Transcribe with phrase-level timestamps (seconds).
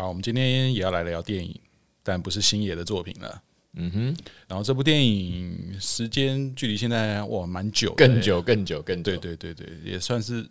[0.00, 1.60] 好，我们今天也要来聊电影，
[2.02, 3.42] 但不是星爷的作品了。
[3.74, 4.16] 嗯哼，
[4.48, 10.48] 然后这部电影时间距离现在哇蛮久，更久更久更久，对对对对，也算是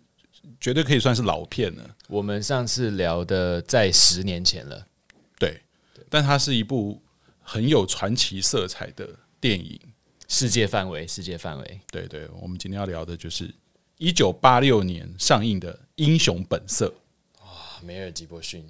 [0.60, 1.96] 绝对可以算是老片了。
[2.06, 4.86] 我们上次聊的在十年前了，
[5.36, 5.60] 对，
[6.08, 7.02] 但它是一部
[7.42, 9.04] 很有传奇色彩的
[9.40, 9.80] 电影，
[10.28, 11.80] 世界范围，世界范围。
[11.90, 13.52] 对对，我们今天要聊的就是
[13.98, 16.86] 一九八六年上映的《英雄本色》。
[17.44, 18.64] 哇，梅尔吉伯逊。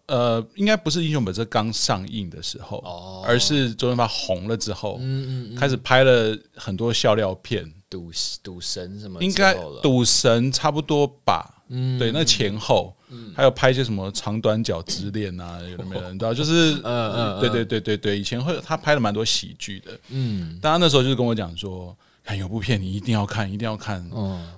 [0.05, 8.11] 呃，应该不是《英雄本色》刚上映的时候，哦、而是周润发红了之后，嗯嗯嗯、开始拍了很多笑料片，赌
[8.43, 11.60] 赌神什么，应该赌神差不多吧？
[11.71, 16.33] 嗯、对，那前后、嗯、还有拍一些什么长短脚之恋啊，有没有人知道？
[16.33, 21.95] 就是，嗯嗯，嗯对对对对对，以前会他拍了蛮多喜剧的，嗯，但他那时候就是跟我讲说。
[22.23, 24.07] 看有部片，你一定要看，一定要看，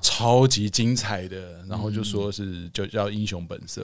[0.01, 1.63] 超级精彩的。
[1.65, 3.81] 然后就说是就叫《英雄本色》，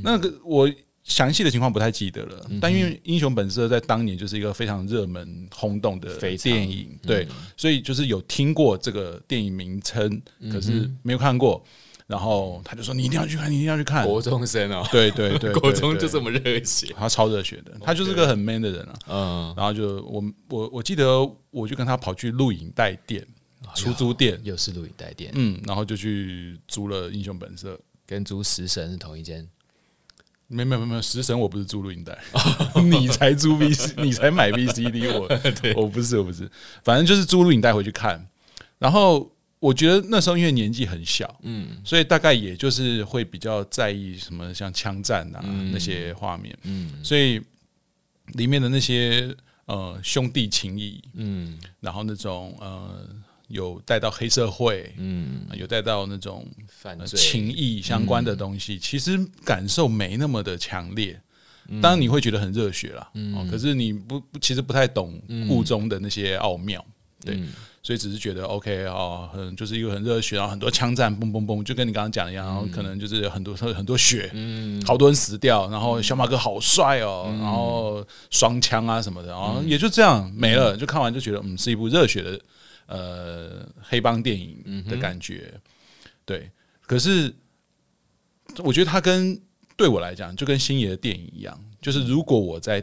[0.00, 0.72] 那个我
[1.02, 2.48] 详细的情况不太记得了。
[2.60, 10.22] 但因为《英雄本色》在当年就是一个非常热门轰动的电影，对，所以就是有听过这个电影名称，
[10.52, 11.60] 可是没有看过。
[12.06, 18.94] 然后他就说：“你一定要去看，你一定要去看。”国中生哦，对对 对，国中就这么热血，他超热血的，他就是个很 man 的人啊。
[19.08, 21.04] 嗯，然后就我我我记得，
[21.50, 23.26] 我就跟他跑去录影带店、
[23.74, 27.74] 出租店，又是录影带店，嗯，然后就去租了《英雄本色》，
[28.06, 29.44] 跟租《食神》是同一间。
[30.46, 32.16] 没没没没有，《食神》我不是租录影带，
[32.88, 35.28] 你才租 V C， 你才买 VCD，我
[35.82, 36.48] 我不是我不是，
[36.84, 38.28] 反正就是租录影带回去看，
[38.78, 39.28] 然后。
[39.58, 47.40] 我觉得那时候因为年纪很小，嗯，所以大概也就是会比较在意什么像枪战啊、嗯、那些画面，嗯，所以
[48.34, 49.34] 里面的那些
[49.64, 53.08] 呃兄弟情谊，嗯，然后那种呃
[53.48, 56.46] 有带到黑社会，嗯，有带到那种
[57.06, 61.18] 情谊相关的东西，嗯、其实感受没那么的强烈。
[61.82, 66.84] 当然你会觉得很热血啦，嗯，可是你不其实不太懂故中的那些奥妙，
[67.24, 67.40] 对。
[67.86, 82.40] 嗯所以只是觉得 OK 哦，很就是一个很热血，然后很多枪战，嘣嘣嘣，就跟你刚刚讲的一样，然后可能就是很多很多血，嗯，好多人死掉，然后小马哥好帅哦，然后双枪啊什么的，然后也就这样没了，就看完就觉得嗯，是一部热血的
[82.86, 85.54] 呃黑帮电影的感觉，
[86.24, 86.50] 对。
[86.80, 87.32] 可是
[88.64, 89.40] 我觉得他跟
[89.76, 92.82] 对我来讲，就跟星爷的电影一样，就是如果我在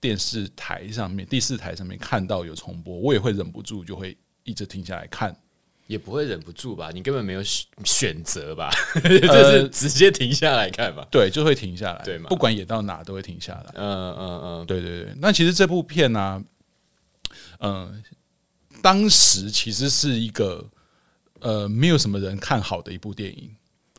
[0.00, 4.16] 电视台上面第四台上面看到有重播，我也会忍不住就会。
[4.48, 5.36] 一直停下来看，
[5.86, 6.90] 也不会忍不住吧？
[6.92, 7.42] 你根本没有
[7.84, 8.70] 选择吧？
[9.04, 11.06] 就是直接停下来看吧？
[11.10, 12.28] 对，就会停下来，对嘛？
[12.28, 13.72] 不管演到哪都会停下来。
[13.74, 15.14] 嗯嗯嗯，对对对。
[15.18, 16.42] 那其实这部片呢、啊，
[17.60, 18.02] 嗯，
[18.82, 20.64] 当时其实是一个
[21.40, 23.50] 呃，没有什么人看好的一部电影。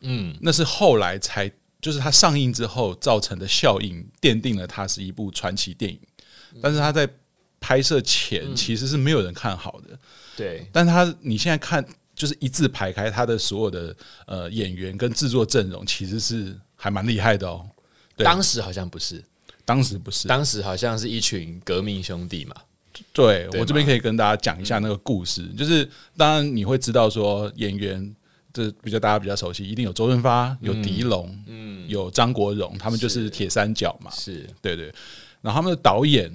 [0.02, 1.50] 嗯，那是后来才，
[1.80, 6.00] 就是它上映之后造成的效应，奠定了它是一部传奇电影。
[6.60, 7.08] 但是它在
[7.60, 9.98] 拍摄前其实是没有人看好的。
[10.34, 11.84] 对，但他你现在看，
[12.14, 13.94] 就是一字排开，他的所有的
[14.26, 17.68] 呃演员跟制作阵容，其实是还蛮厉害的哦。
[18.16, 19.22] 对当时好像不是，
[19.66, 22.56] 当时不是，当时好像是一群革命兄弟嘛。
[23.12, 23.46] 对？
[23.58, 25.86] 我这边可以跟大家讲一下那个故事，嗯、就是
[26.16, 28.16] 当然你会知道说演员，
[28.52, 34.10] 这比较大家比较熟悉，一定有周润发，有狄龙，嗯，有张国荣，他们就是铁三角嘛。
[34.10, 34.86] 是对对，
[35.42, 36.32] 然后他们的导演。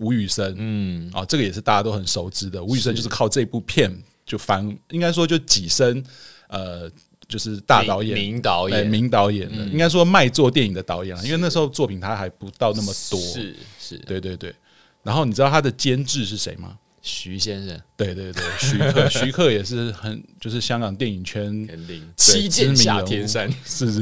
[0.00, 2.62] 吴宇森，嗯，啊，这个也是大家都很熟知的。
[2.62, 3.90] 吴宇森就是靠这部片
[4.26, 6.02] 就翻，应该说就跻身
[6.48, 6.90] 呃
[7.28, 11.24] 就是大导演、名导演、名导演的，应该说卖座电影的导演了。
[11.24, 14.54] 因为那时候作品他还不到那么多，是是，对对对。
[15.02, 16.76] 然后你知道他的监制是谁吗？
[17.02, 21.66] 徐先生，对对对，徐克， 徐克也是很就是香港电影圈
[22.14, 24.00] 七剑下天山，是是，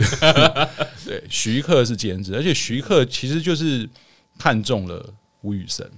[1.07, 3.89] 对，徐克是监制，而且徐克其实就是
[4.37, 5.91] 看中了吴宇森。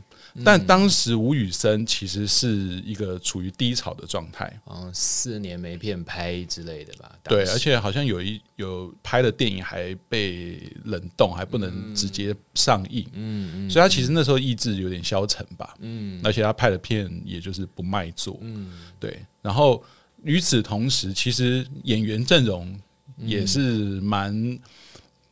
[0.45, 7.11] 但当时吴宇森其实是一个处于低潮的状态，嗯，四年没片拍之类的吧。
[7.25, 13.05] 对，而且好像有一有拍的电影还被冷冻，还不能直接上映。
[13.13, 15.75] 嗯嗯，所以他其实那时候意志有点消沉吧。
[15.81, 18.39] 嗯，而且他拍的片也就是不卖座。
[18.41, 18.71] 嗯，
[19.01, 19.19] 对。
[19.43, 19.83] 然后
[20.23, 22.79] 与此同时，其实演员阵容
[23.17, 23.59] 也是
[24.01, 24.57] 蛮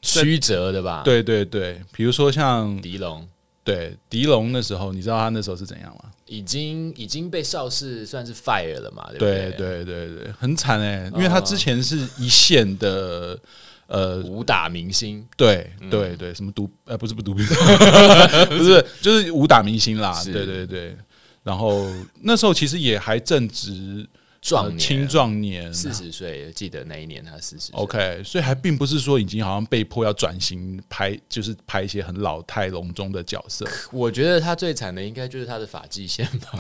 [0.03, 1.05] 曲折的吧？
[1.05, 3.25] 对对对，比如说像狄龙。
[3.69, 6.11] 对，狄龙那时候，你知道他那时候是怎样吗？
[6.25, 9.07] 已经已经被邵氏算是 fire 了嘛？
[9.11, 9.51] 对不对？
[9.59, 13.39] 对对对对，很惨哎、欸，因为他之前是一线的
[13.87, 20.97] 呃武打明星，对对对，什么毒呃不是不毒， 不是就是武打明星啦，对对对。
[21.43, 21.87] 然后
[22.23, 24.09] 那时候其实也还正值。
[24.41, 27.73] 壮年青壮年，四十岁，记得那一年他四十。
[27.73, 33.67] OK，所以还并不是说已经好像被迫要转型拍，就是拍一些很老态龙钟的角色。
[33.91, 36.59] 我觉得他最惨的应该就是他的发际线吧。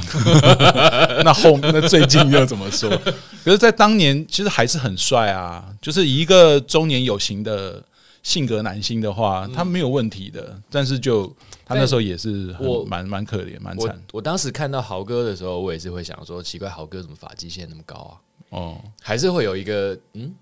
[1.24, 2.90] 那后那最近又怎么说？
[3.44, 7.82] 可是，在当年其实还是很帅啊，就是一个中年有型的
[8.28, 10.60] 性格男星的话，他没有问题的。
[10.68, 11.34] 但是就。
[11.64, 14.02] 他那时候也是我蛮蛮可怜蛮惨。
[14.10, 18.14] 我当时看到豪哥的时候，我也是会想说，奇怪，豪哥怎么发际线那么高啊？
[18.48, 20.34] 哦，还是会有一个嗯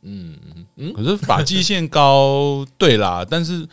[0.00, 0.38] 嗯
[0.76, 0.92] 嗯。
[0.94, 3.68] 可是发际线高，对啦， 但是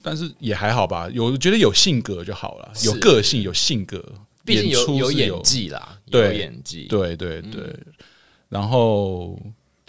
[0.00, 1.08] 但是也还好吧。
[1.12, 4.00] 有觉得有性格就好了，有个性有性格，
[4.44, 6.84] 毕竟有有演技啦，有演技。
[6.84, 7.76] 对对对。
[8.48, 9.36] 然后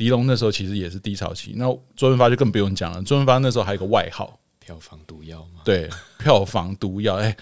[0.02, 1.66] 狄龙那时候其实也是低潮期，那
[1.96, 3.04] 周润发就更不用讲了。
[3.04, 4.36] 周润发那时候还有个外号。
[4.60, 5.62] 票房毒药嘛？
[5.64, 5.88] 对，
[6.18, 7.18] 票房毒药。
[7.18, 7.38] 哎、欸，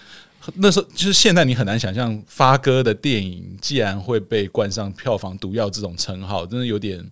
[0.56, 7.02] 那时候就是现在，你很难想象发哥的电影既然会被冠上票房毒药这种称号，真的有点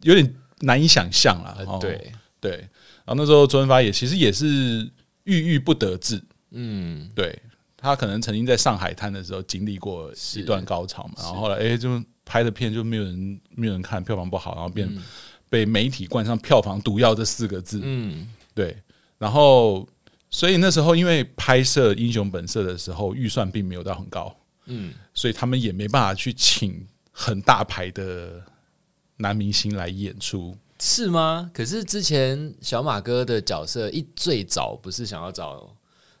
[0.00, 1.54] 有点难以想象了。
[1.66, 2.10] 呃、对
[2.40, 2.52] 对，
[3.04, 4.90] 然后那时候周润发也其实也是
[5.24, 6.18] 郁郁不得志。
[6.52, 7.38] 嗯，对，
[7.76, 15.02] 他可能曾经在上海滩的时候经历过一段高潮嘛，然后后来哎、欸，就拍的片就没有人没有人看，票房不好，然后变、嗯、
[15.48, 17.80] 被媒体冠上票房毒药这四个字。
[17.82, 18.76] 嗯，对。
[19.18, 19.86] 然后，
[20.30, 24.34] 所以那时候因为拍摄《英雄本色》的时候预算并没有到很高，
[24.66, 28.42] 嗯，所以他们也没办法去请很大牌的
[29.18, 31.48] 男明星来演出，是吗？
[31.54, 35.72] 可是之前小马哥的角色一最早不是想要找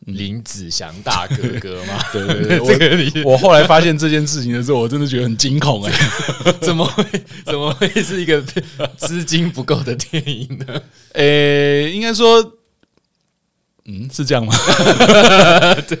[0.06, 1.98] 林子祥大哥哥吗？
[2.12, 2.26] 对
[2.58, 5.92] 对对， 我我后来发现这件事情的时候，我真的觉得很惊恐哎，
[6.60, 7.04] 怎么会
[7.44, 8.42] 怎么会是一个
[8.96, 10.82] 资金不够的电影呢？
[11.14, 12.54] 诶，应该说。
[13.84, 14.54] 嗯，是这样吗？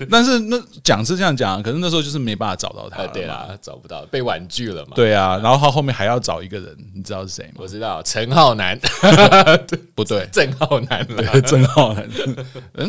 [0.08, 4.92] 但是那讲是这样讲，可是那时候就是没办法找到他，对啊，找不到，被婉拒了嘛。
[4.94, 7.54] 对啊，然后他后面还要找一个人，你知道是谁吗？
[7.56, 8.78] 我知道，陈浩南，
[9.96, 12.08] 不对，郑浩南，对，郑浩南，
[12.74, 12.88] 嗯，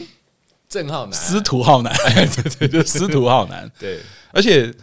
[0.73, 1.93] 郑浩南，司徒浩南，
[2.59, 3.99] 对对就，司徒浩南，对，
[4.31, 4.73] 而且。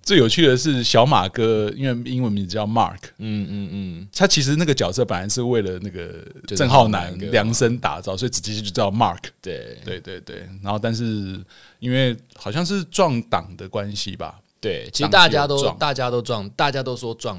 [0.00, 6.24] 最有趣的是小马哥，因为英文名字叫 Mark，嗯嗯嗯，他其实那个角色本来是为了那个
[6.56, 9.18] 郑浩南量身打造，所以直接就叫 Mark。
[9.42, 9.76] 对。
[9.84, 11.38] 对对对，然后但是
[11.78, 17.38] 因为好像是撞档的关系吧，对，其实大家都大家都撞，大家都说撞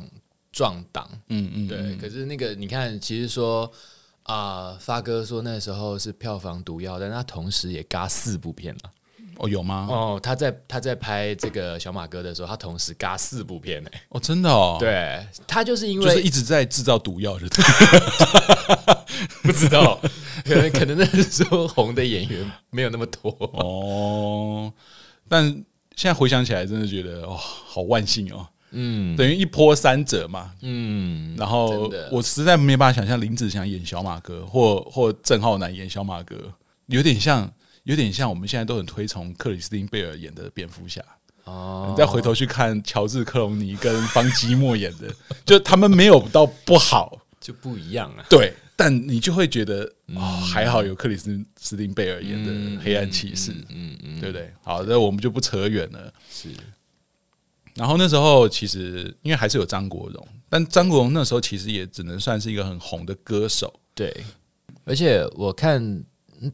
[0.51, 1.95] 撞档，嗯嗯，对。
[1.95, 3.71] 可是那个你看，其实说
[4.29, 8.81] 啊，发哥说那时候是票房毒药，但他同时也嘎四部片了。
[9.37, 9.87] 哦，有吗？
[9.89, 13.89] 哦，他在他在拍这个小马哥的时候，他同时嘎四部片呢。
[14.09, 14.77] 哦，真的哦。
[14.79, 17.47] 对，他就是因为就是一直在制造毒药，就
[19.41, 19.97] 不知道，
[20.43, 24.73] 可能可能那时候红的演员没有那么多哦。
[25.27, 25.45] 但
[25.95, 28.45] 现在回想起来，真的觉得哦，好万幸哦。
[28.71, 30.51] 嗯，等于一波三折嘛。
[30.61, 36.35] 嗯，然后我实在没办法想象林子祥演小马哥，或或郑浩南演小马哥，
[36.87, 37.51] 有点像。
[37.83, 41.01] 有点像我们现在都很推崇克里斯汀贝尔演的蝙蝠侠
[41.45, 45.11] 哦，你再回头去看乔治克隆尼跟方基莫演的，
[45.43, 48.23] 就他们没有到不好，就不一样啊。
[48.29, 50.21] 对，但你就会觉得哦，
[50.53, 54.53] 还好有克里斯斯汀贝尔演的黑暗骑士，嗯嗯，对不对？
[54.61, 56.13] 好，那我们就不扯远了。
[56.29, 56.49] 是，
[57.75, 63.73] 然后那时候其实因为还是有张国荣，但张国荣那时候其实也只能算是一个很红的歌手。
[63.93, 64.23] 对，
[64.85, 66.03] 而且我看。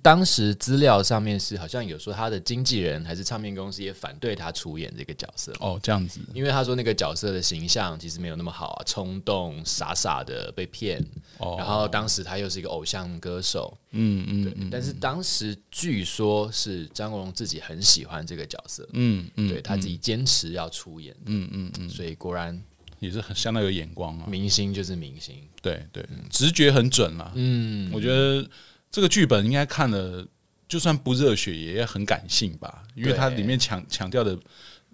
[0.01, 5.53] 当时资料上面是好像有说他的经纪人还是唱片公司也反对他出演这个角色。
[5.59, 10.99] 哦，这样子，因为他说那个角色的形象其实没有那么好啊，冲动、傻傻的被骗，
[11.37, 22.59] 哦，然后当时他又是一个偶像歌手，嗯嗯，对，但是当时据说是张国荣自己很喜欢这个角色，嗯嗯，对他自己坚持要出演，嗯嗯嗯，所以果然
[22.99, 28.47] 也是很相当有眼光啊，明星就是明星，对对，直觉很准啊，嗯，我觉得。
[28.95, 30.25] 这个剧本应该看了，
[30.69, 34.39] 就算不热血也很感性吧，因为它里面强强调的，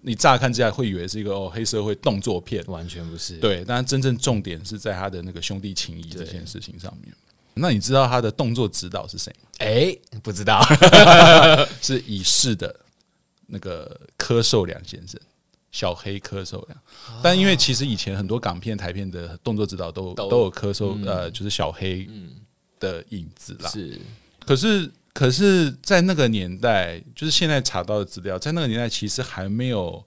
[0.00, 3.36] 你乍看之下会以为是一个哦黑社会动作片，完全不是。
[3.36, 7.14] 对，但是真正重点是在他的那个兄弟情谊这件事情上面。
[7.54, 9.48] 那你知道他的动作指导是谁吗？
[9.58, 10.60] 哎，不知道，
[11.80, 12.74] 是已逝的
[13.46, 15.20] 那个柯受良先生，
[15.70, 16.76] 小黑柯受良。
[17.22, 22.30] 但因为其实以前很多港片、台片的动作指导都都有柯受，呃，就是小黑，嗯。
[22.82, 23.96] 的影子啦，是，
[24.44, 30.04] 可是，可是在那个年代，就是现在查到的资料，在那个年代其实还没有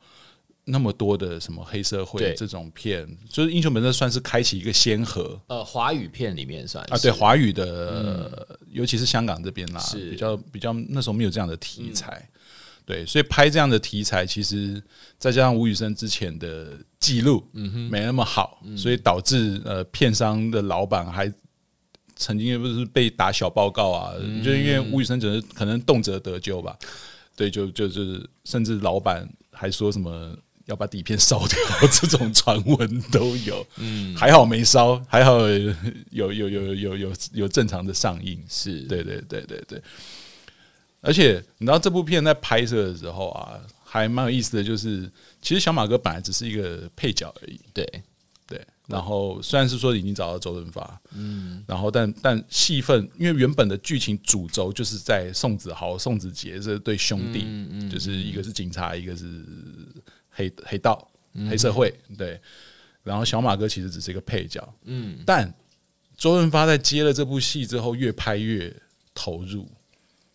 [0.66, 5.40] 那么多的什么黑社会这种片，就是《英雄本色》算是开启一个先河。
[5.48, 7.66] 呃，华语片里面算啊，对，华语的，
[8.04, 10.10] 嗯、尤其是香港这边啦，是。
[10.10, 12.40] 比较比较那时候没有这样的题材，嗯、
[12.86, 14.84] 对，所以拍这样的题材，其实
[15.18, 21.32] 再加上吴宇森之前的记录，嗯哼，没那么好，嗯、所以导致呃片商的老板还。
[22.16, 26.78] 曾经也不是被打小报告啊，嗯、就因为吴宇森只是可能动辄得咎吧，
[27.36, 30.34] 对，就就就是甚至老板还说什么
[30.66, 31.58] 要把底片烧掉，
[31.92, 33.68] 这种传闻都有。
[33.78, 35.40] 嗯，还好没烧，还好
[36.12, 39.82] 有有有有有有有正常的上映，是对对对对对。
[41.02, 47.86] 而且你知道这部片在拍摄的时候啊，还蛮有意思的就是，其实小马哥本来只是一个配角而已，对。
[48.88, 59.44] 然后虽然是说已经找到周润发，嗯，然后但但戏份，因为原本的剧情主轴就是在宋子豪、宋子杰这对兄弟，嗯嗯，就是一个是警察，一个是
[60.30, 61.10] 黑黑道、
[61.50, 62.40] 黑社会，对。
[63.02, 65.52] 然后小马哥其实只是一个配角，嗯，但
[66.16, 68.72] 周润发在接了这部戏之后，越拍越
[69.14, 69.68] 投入，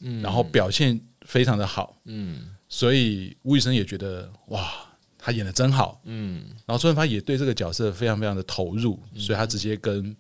[0.01, 4.90] 嗯，然后表现非常的好，嗯，所以吴宇森也觉得哇。
[5.23, 10.17] 他演的真好，嗯，然后周润发也对这个角色非常非常的投入，嗯、所以他直接跟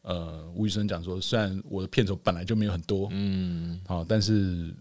[0.00, 4.74] 呃吴宇森讲说，虽然我的片酬本来就没有很多，嗯，好，但是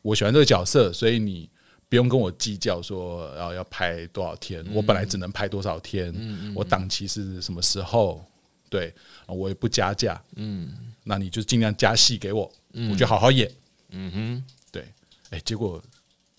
[0.00, 1.50] 我喜欢这个角色，所以你
[1.88, 6.14] 不用跟我计较说要要拍多少天，嗯、我本来只能拍多少天，
[6.54, 8.24] 我档期是什么时候，
[8.70, 8.94] 对，
[9.26, 10.72] 我也不加价，嗯，
[11.02, 13.50] 那你就尽量加戏给我，嗯、我就好好演，
[13.90, 14.86] 嗯哼，对，
[15.30, 15.82] 哎，结果。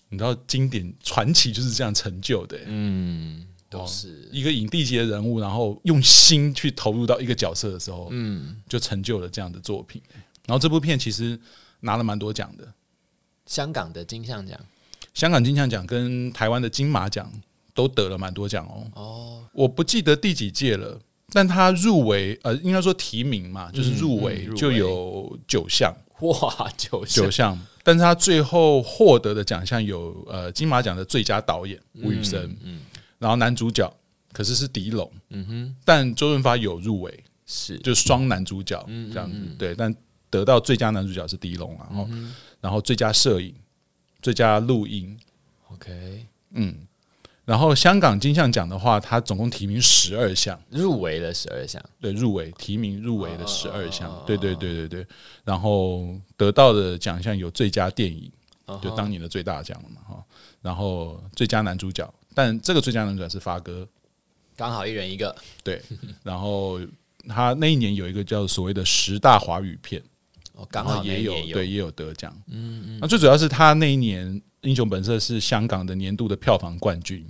[0.08, 4.28] 你知道经典传奇就是这样成就的，嗯，都是。
[4.32, 10.00] 一个影帝级的人物，然后用心去投入到一个角色的时候，嗯，就成就了这样的作品。
[10.46, 11.38] 然后这部片其实
[11.80, 12.72] 拿了蛮多奖的，
[13.46, 14.58] 香港的金像奖、
[15.12, 17.30] 香港金像奖跟台湾的金马奖
[17.74, 18.86] 都得了蛮多奖哦。
[18.94, 21.00] 哦，我不记得第几届了，
[21.32, 25.92] 但他入围，呃，应该说提名嘛，就是入围就有九项。
[26.20, 32.56] 哇，九九项，但是他最后获得的奖项有呃金马奖的最佳导演吴宇森，
[33.16, 33.88] 然后男主角
[34.32, 37.78] 可是是狄龙，嗯哼，但周润发有入围，是。
[37.78, 39.94] 就双男主角这样子，对，但
[40.28, 43.54] 得到最佳男主角是狄龙，然后、嗯、然后最佳摄影、
[44.20, 45.16] 最佳录音
[45.72, 46.74] ，OK，嗯。
[47.46, 55.06] 然后香港金像奖的话，它总共提名十二项，入围了十二项，对，入围提名入围了十二项，对对对对对。
[55.44, 58.30] 然后得到的奖项有最佳电影，
[58.82, 60.24] 就当年的最大奖了嘛哈。
[60.60, 63.86] 然后最佳男主角，但这个最佳男主角是发哥，
[64.56, 65.34] 刚好一人一个。
[65.62, 65.80] 对，
[66.24, 66.80] 然后
[67.28, 70.02] 他那一年有一个叫所谓的十大华语片，
[70.56, 72.36] 哦，刚好也有对也有得奖。
[72.48, 72.98] 嗯嗯。
[73.00, 77.24] 那最主要是他那一年《英雄本色》是香港的年度的票房冠军。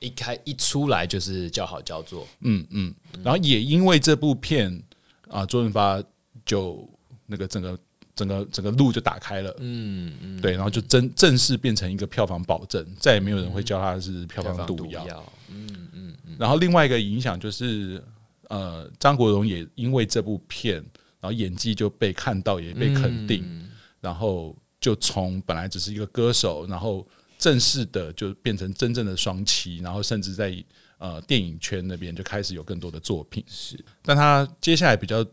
[0.00, 4.82] 一开一出来就是叫好叫座，嗯嗯，然后也因为这部片
[5.28, 6.02] 啊，周润发
[6.44, 6.84] 就
[7.24, 7.78] 那个整个
[8.16, 15.06] 整个整个路就打开了，嗯嗯，对，然后就正正式变成一个票房保证，再也没有人会叫他是票房毒药，
[15.48, 16.36] 嗯嗯嗯。
[16.36, 18.02] 然后另外一个影响就是，
[18.48, 20.84] 呃，张国荣也因为这部片，
[21.22, 23.70] 然后演技就被看到，也被肯定，
[24.02, 27.08] 然后就从本来只是一个歌手，然后。
[27.38, 30.64] 正式的就变成真正的双栖，然后甚至在
[30.98, 33.42] 呃电影圈那边就开始有更多的作品。
[33.48, 35.26] 是，但他接下来比较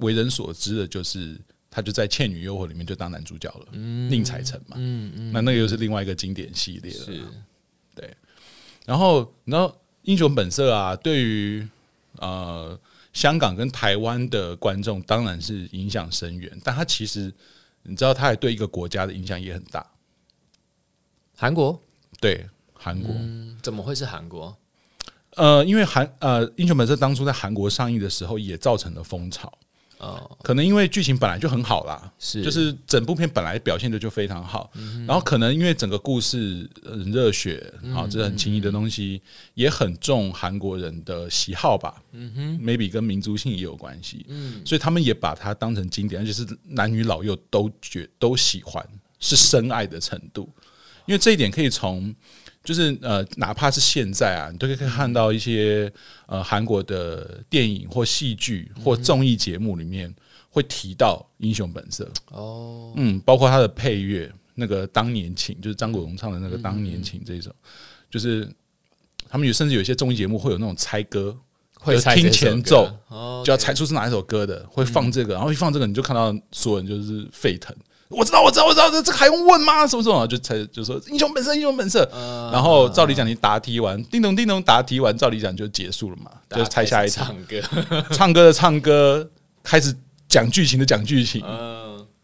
[0.00, 1.34] 为人所知的就是，
[1.70, 4.76] 他就在《倩女幽魂》里面就当男主角了，嗯、宁采臣嘛。
[4.78, 7.04] 嗯嗯，那那个又是另外一个经典系列了。
[7.06, 7.24] 是，
[7.94, 8.14] 对。
[8.84, 9.68] 然后，然后
[10.02, 11.66] 《英雄本色》啊，对于
[12.18, 12.78] 呃
[13.16, 17.32] 香港跟台湾的观众当然是影响深远，但他其实。
[17.88, 19.86] 你知道他也对一个国家的影响也很大，
[21.36, 21.80] 韩国？
[22.18, 22.44] 对，
[22.74, 23.14] 韩国。
[23.16, 24.56] 嗯，怎么会是韩国？
[25.36, 29.56] 呃，因为韩呃《英雄本色》当初在韩国上映的时候，也造成了风潮。
[29.98, 32.42] 哦，可能因为剧情本来就很好啦，是。
[32.42, 34.70] 就是整部片本来表现的就非常好，
[35.06, 39.22] 然后可能因为整个故事很热血啊，这是很轻易的东西，
[39.54, 48.86] 也很重韩国人的喜好吧，嗯哼，maybe 跟民族性也有关系，嗯，所以他们也把它当成经典，而且是男女老幼都觉都喜欢，
[49.18, 50.48] 是深爱的程度，
[51.06, 52.14] 因为这一点可以从。
[52.66, 55.90] 就是呃，哪怕是现在啊，你都可以看到一些
[56.26, 60.12] 呃韩国的电影或戏剧或综艺节目里面
[60.50, 67.54] 会提到《英雄本色》哦，嗯，包括他的配乐，那个《当年情》，就是张国荣唱的那个《当年情》这一首，
[68.10, 68.48] 就是
[69.28, 71.38] 他们有甚至有一些综艺节目会有那种猜歌，
[71.78, 72.90] 会听前奏
[73.44, 77.72] 就要猜出是哪一首歌的，会放这个，然后一放这个，你就看到所有人就是沸腾。
[78.08, 79.86] 我知道，我知道，我知道，这这还用问吗？
[79.86, 80.26] 什么什么？
[80.26, 82.08] 就才就说英雄本色，英雄本色。
[82.52, 87.26] 然后照理讲，你答题完，叮咚叮咚，答题完，照理讲就结束了嘛，就猜下一场。
[87.26, 87.60] 唱歌，
[88.12, 89.28] 唱歌的唱歌，
[89.62, 89.92] 开始
[90.28, 91.42] 讲剧情的讲剧情。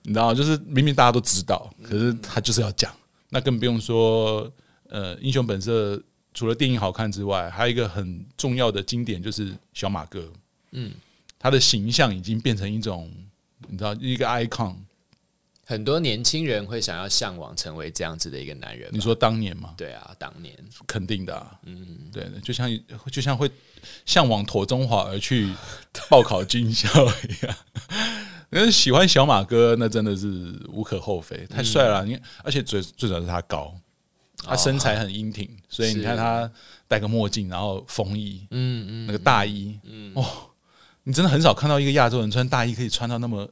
[0.03, 2.93] 你知道，就是明明大家都知道，可是他就是要讲。
[3.31, 4.49] 那更不用说，
[4.89, 6.01] 呃，英雄本色
[6.33, 10.23] 除了电影好看之外，还有一个很重要的经典就是小马哥。
[10.71, 10.93] 嗯，
[11.39, 13.11] 他的形象已经变成一种，
[13.69, 14.75] 你知道，一个 icon。
[15.73, 18.91] 很多年轻人会想要向往成为这样子的一个男人。
[18.93, 19.73] 你说当年吗？
[19.75, 20.55] 对啊，当年
[20.87, 21.59] 肯定的、啊。
[21.63, 22.69] 嗯，对，就像
[23.11, 23.51] 就像会
[24.05, 25.51] 向往妥中华而去
[26.11, 27.57] 报考军校一样。
[28.53, 32.05] 因为喜欢小马哥，那真的是无可厚非，太帅了。
[32.05, 33.75] 你、嗯、而且最最主要是他高，
[34.45, 36.53] 他身材很英挺，哦、所以你看他
[36.87, 40.23] 戴个墨镜，然后风衣，嗯嗯，那个大衣，嗯哦，
[41.05, 43.49] 你真的很少看到一个亚洲人穿大衣可以穿到那么。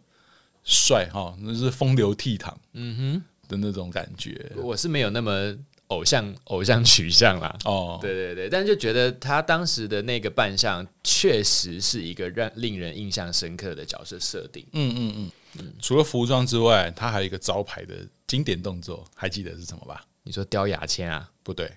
[0.65, 4.51] 帅哈，那是风流倜傥，嗯哼的那种感觉。
[4.57, 5.57] 我是没有那么
[5.89, 7.57] 偶像偶像取向啦。
[7.65, 14.65] 哦，对对对，但就觉得他当时的那个扮相，确实是一个让令人印象深刻的角色设定。
[14.73, 15.73] 嗯嗯嗯嗯。
[15.81, 17.95] 除了服装之外，他还有一个招牌的
[18.27, 20.05] 经典动作，还记得是什么吧？
[20.23, 21.29] 你说叼牙签啊？
[21.43, 21.69] 不对。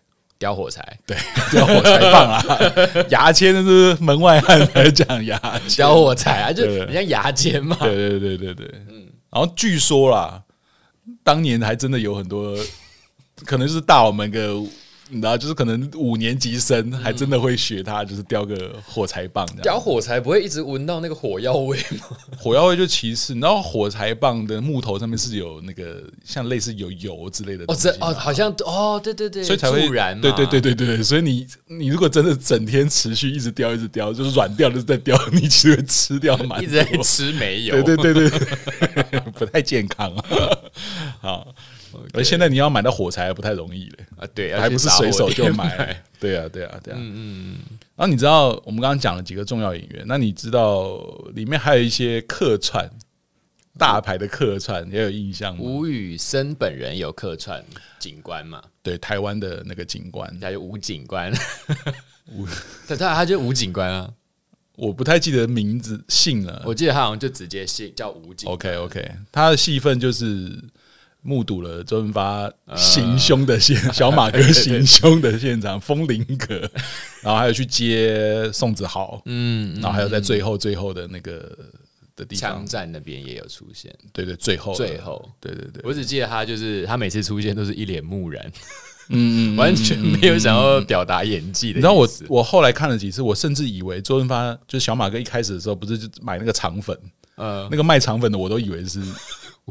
[0.43, 1.15] 叼火柴，对，
[1.49, 2.43] 小火柴棒啊！
[3.07, 7.77] 牙签是门外汉来讲牙，小火柴啊，就很像牙签嘛。
[7.79, 9.07] 对对对对对，嗯。
[9.31, 10.43] 然后据说啦，
[11.23, 12.57] 当年还真的有很多，
[13.45, 14.61] 可能是大我们个。
[15.09, 19.45] 你知道，就是可能五年级生还真的会学他，就是叼个火柴棒。
[19.61, 22.07] 叼火柴不会一直闻到那个火药味吗？
[22.39, 27.65] 火药味就其次，然后火柴棒的木头上面是有那个像类似有油之类的。
[27.67, 30.19] 哦，这哦，好像哦，对对对，所以才会燃。
[30.19, 36.61] 对对对对对，所以你你如果真的整天持续一直叼一直叼，就是软掉就是在叼，你其实会吃掉蛮多。
[36.61, 37.81] 一直在吃煤油。
[37.83, 40.25] 对对对对， 不太健康啊。
[41.21, 41.55] 好。
[42.13, 47.57] 而.现在你要买到火柴还不太容易了啊，对，还不是随手就买， 对啊，对啊，对啊，嗯嗯。
[47.95, 50.97] 然后你知道我们刚刚讲了几个重要演员，那你知道
[51.35, 52.89] 里面还有一些客串
[53.77, 55.61] 大牌的客串也有印象吗？
[55.63, 57.63] 吴宇森本人有客串
[57.99, 58.61] 警官嘛？
[58.81, 61.31] 对，台湾的那个警官， 他就吴警官，
[62.31, 62.45] 吴
[62.87, 64.11] 他他他就吴警官啊，
[64.75, 68.49] 我不太记得名字姓了，我记得他好像就直接姓叫吴警。
[68.49, 70.51] OK OK，他的戏份就是。
[71.25, 76.69] 目睹了周润发行凶的现 小马哥行凶的现场，风林阁，
[77.21, 81.57] 然后还有去接宋子豪，嗯，然后还有在最后最后的那个
[82.15, 88.51] 的地方，枪战那边也有出现，对对，最后最后，对对对，我只记得他就是他每次出现都是一脸木然，
[89.07, 91.79] 嗯，完全没有想要表达演技的。
[91.79, 96.97] 然后我我后来看了几次，我甚至以为周润发就是小马哥一开始的时候不是就买那个肠粉，
[97.35, 99.01] 呃，那个卖肠粉的我都以为是。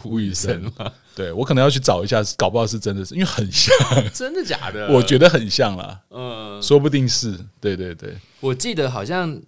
[0.05, 0.91] 吴宇森吗？
[1.15, 3.75] 对，我可能要去找一下，搞不好是真的是，因为很像，
[4.15, 4.89] 真的假的？
[4.93, 8.17] 我觉得很像啦，嗯，说不定是，对对对。
[8.41, 9.39] 我记得好像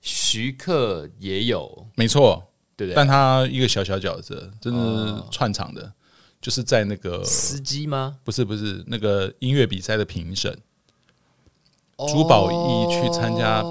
[0.00, 2.42] 徐克也有，没错，
[2.76, 2.94] 对对。
[2.94, 5.92] 但他一个小小角色，真的是串场的，
[6.40, 8.16] 就是在那个司机吗？
[8.24, 10.58] 不是不是，那个音乐比赛的评审，
[12.08, 13.62] 朱宝意去参加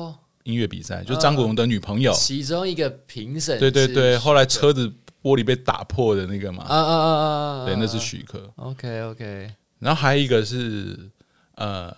[0.43, 4.89] 音乐比赛，就张国荣的女朋友，其中一个评审，对对对，后来车子。
[5.25, 7.65] 玻璃被打破的那个嘛，啊啊啊啊！
[7.65, 8.47] 对，那是许可。
[8.57, 9.51] OK OK。
[9.79, 11.09] 然后还有一个是，
[11.55, 11.89] 呃，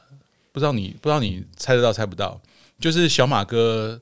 [0.53, 2.39] 不知道你不知道你猜得到猜不到，
[2.79, 3.99] 就是小马哥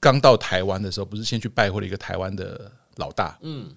[0.00, 3.70] 刚到台湾的时候，不是先去拜会了一个台湾的老大，嗯，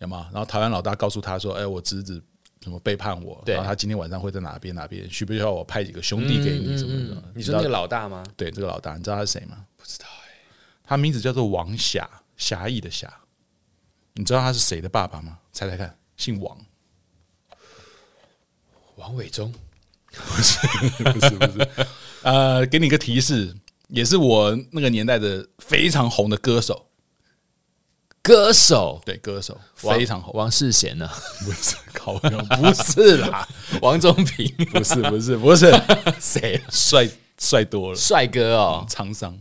[0.00, 0.28] 有吗？
[0.30, 2.22] 然后台湾老大告诉他说：“哎，我侄子
[2.60, 3.42] 怎么背叛我？
[3.46, 5.10] 然后他今天晚上会在哪边哪边？
[5.10, 6.76] 需不需要我派几个兄弟给你？
[6.76, 7.22] 什么什么？
[7.34, 8.22] 你说那个老大吗？
[8.36, 9.64] 对，这个老大，你知道他是谁吗？
[9.78, 10.36] 不知道哎。
[10.84, 13.10] 他名字叫做王霞，侠义的侠。
[14.14, 15.38] 你知道他是谁的爸爸吗？
[15.52, 16.58] 猜猜看，姓王，
[18.96, 19.52] 王伟忠？
[20.12, 20.58] 不是，
[21.04, 21.86] 不是，不是。
[22.22, 23.54] 呃，给你个提示，
[23.88, 26.86] 也是我那个年代的非常红的歌手。
[28.22, 30.34] 歌手对，歌手非常红。
[30.34, 31.08] 王世贤呢？
[31.44, 33.48] 不是，考 不是啦。
[33.80, 34.46] 王中平？
[34.66, 35.72] 不是，不是，不是。
[36.20, 36.60] 谁？
[36.70, 38.86] 帅帅多了，帅哥哦。
[38.90, 39.38] 沧桑，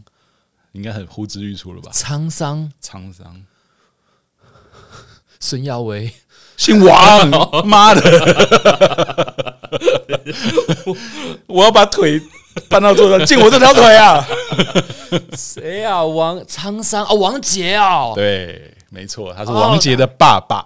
[0.71, 1.91] 应该很呼之欲出了吧？
[1.91, 3.45] 沧桑，沧桑。
[5.41, 6.11] 孙耀威，
[6.57, 7.29] 姓王，
[7.65, 8.01] 妈的！
[11.47, 12.21] 我要把腿
[12.67, 14.27] 搬到桌上，进我这条腿啊！
[15.37, 16.03] 谁啊？
[16.03, 20.65] 王沧桑哦，王杰哦，对，没错，他是王杰的爸爸，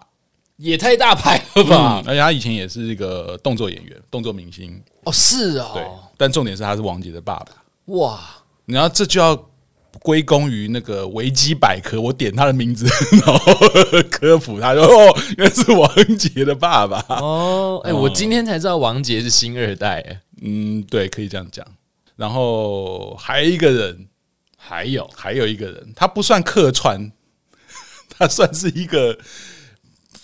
[0.57, 2.01] 也太大牌了吧！
[2.07, 5.83] 而且他以前也是一个动作演员、动作明星哦，是哦，对，
[6.17, 7.49] 但重点是他是王杰的爸爸，
[7.93, 8.19] 哇！
[8.65, 9.39] 然后这就要。
[9.99, 12.85] 归功于那个维基百科，我点他的名字，
[13.25, 13.53] 然后
[14.09, 19.99] 科普，他说：“哦，原来是王杰的爸爸。”哦，哎，我今天才知道王杰是星二代。
[20.01, 21.65] 哎，嗯，对，可以这样讲。
[22.15, 24.07] 然后还有一个人，
[24.57, 27.11] 还有还有一个人，他不算客串，
[28.09, 29.17] 他算是一个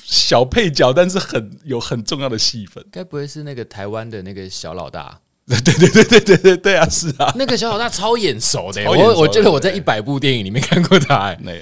[0.04, 2.86] 小配角，但是很有很重要的戏份。
[2.92, 5.20] 该不会是那个台湾的那个小老大？
[5.50, 6.88] 对对对对对对对啊！
[6.90, 11.62] 是啊，那个小老大超眼熟的，我我觉得我在一百部电影里面看过他，哎，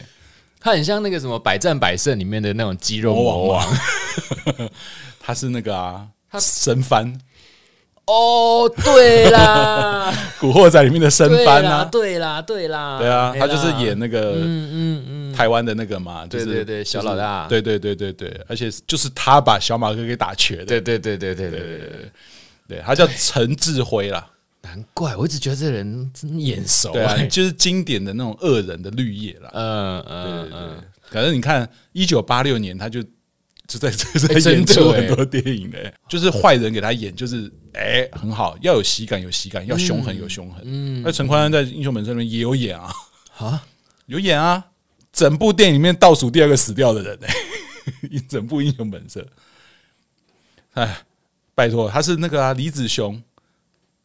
[0.60, 3.78] 他很像那个什么《百战百胜》里面的那种肌肉魔王，
[5.20, 7.18] 他是那个啊，他申番
[8.06, 22.12] 哦，对啦，《古惑仔》里面的申番啊，对啦，对啦，对啊，他就是演那个嗯嗯嗯台湾的那个嘛，对对对，小老大，对对对对对，而且就是他把小马哥给打瘸的，对对对对对对对
[22.68, 22.82] 对。
[22.86, 24.30] 他叫陈志辉啦，
[24.62, 33.02] 难怪我一直觉得这人真眼熟，对啊，就是经典的那种恶人的绿叶啦，嗯嗯嗯，可是你看一九八六年他就
[33.68, 42.92] 就在就在演出很多电影的，就是坏人给他演，就是哎很好，要有喜感有喜感，要凶狠有凶狠，嗯，那陈宽安在英雄本色里面也有演啊，
[43.38, 43.64] 啊
[44.06, 44.66] 有演啊，
[45.12, 47.34] 整部电影里面倒数第二个死掉的人哎，
[48.10, 49.26] 一 整部英雄本色，
[50.74, 50.98] 哎。
[51.58, 53.20] 拜托，他是那个啊，李子雄，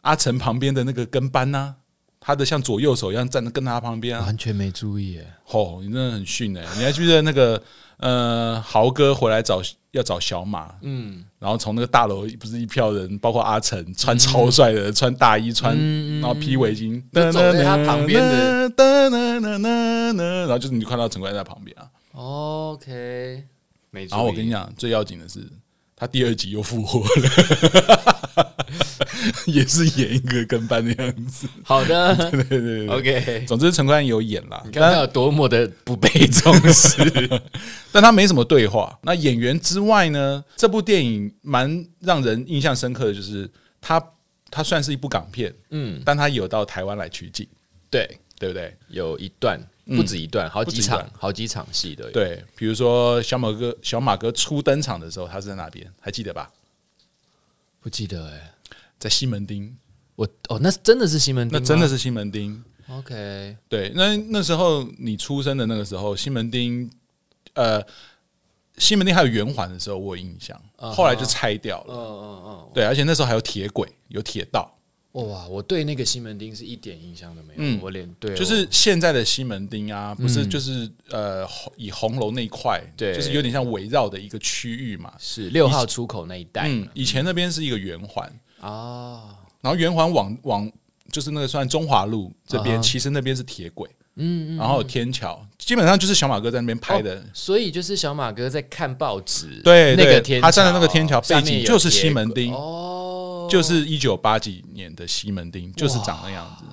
[0.00, 1.74] 阿成旁边的那个跟班呐、啊，
[2.18, 7.62] 他的像左右手一样站在跟他旁边啊，完全没注意哎，哦，你真的很逊哎，你还记得那个
[7.98, 9.60] 呃豪哥回来找
[9.90, 15.76] 要找小马，嗯，然后从那个大楼不是一票人，包括阿成穿超帅的，穿大衣穿，
[16.20, 18.72] 然后披围巾，走在他旁边的，
[20.16, 23.44] 然后就是你就看到陈冠在旁边啊，OK，
[23.90, 25.46] 没错，然后我跟你讲，最要紧的是。
[26.02, 28.52] 他第二集又复活了，
[29.46, 31.46] 也是演一个跟班的样子。
[31.62, 33.44] 好的， 对对对，OK。
[33.46, 37.30] 总之，陈冠有演啦，你看他有多么的不被重视，
[37.92, 38.98] 但他没什么对话。
[39.02, 40.44] 那演员之外呢？
[40.56, 43.48] 这部电影蛮让人印象深刻的就是，
[43.80, 44.04] 他
[44.50, 47.46] 他算是一部港片，嗯，但他有到台湾来取景，
[47.88, 48.76] 对对不对？
[48.88, 49.60] 有一段。
[49.96, 52.10] 不止一段，好几场，好几场戏的。
[52.10, 55.90] 对，比如说小马哥，小马哥初登场的时候，他是在哪边？
[56.00, 56.50] 还记得吧？
[57.80, 58.54] 不记得哎、欸，
[58.98, 59.76] 在西门町。
[60.14, 62.62] 我哦，那真的是西门町，那真的是西门町。
[62.88, 66.90] OK，对，那那时候你出生的那个时候，西门町，
[67.54, 67.82] 呃，
[68.76, 70.60] 西门町还有圆环的时候，我有印象。
[70.76, 71.94] 后来就拆掉了。
[71.94, 72.70] 嗯嗯嗯。
[72.74, 74.70] 对，而且那时候还有铁轨，有铁道。
[75.12, 77.58] 哇，我对那个西门町是一点印象都没有。
[77.58, 81.46] 嗯，我连对，就是现在的西门町啊，不是就是呃，
[81.76, 85.12] 以红楼那一块，对，就是有点像围绕的一个区域嘛。
[85.18, 86.66] 是六号出口那一带。
[86.66, 88.26] 嗯，以前那边是一个圆环
[88.60, 90.72] 啊，然后圆环往往
[91.10, 93.90] 就是那个算中华路这边，其实那边是铁轨。
[94.16, 97.22] 嗯，然后天桥，基本上就是小马哥在那边拍的。
[97.32, 103.48] 所以就是小马哥在看报纸，对，那个天，他站在那个天桥背景就是西门町哦。
[103.50, 106.64] 就是一九八几年的西门町，就是长那样子。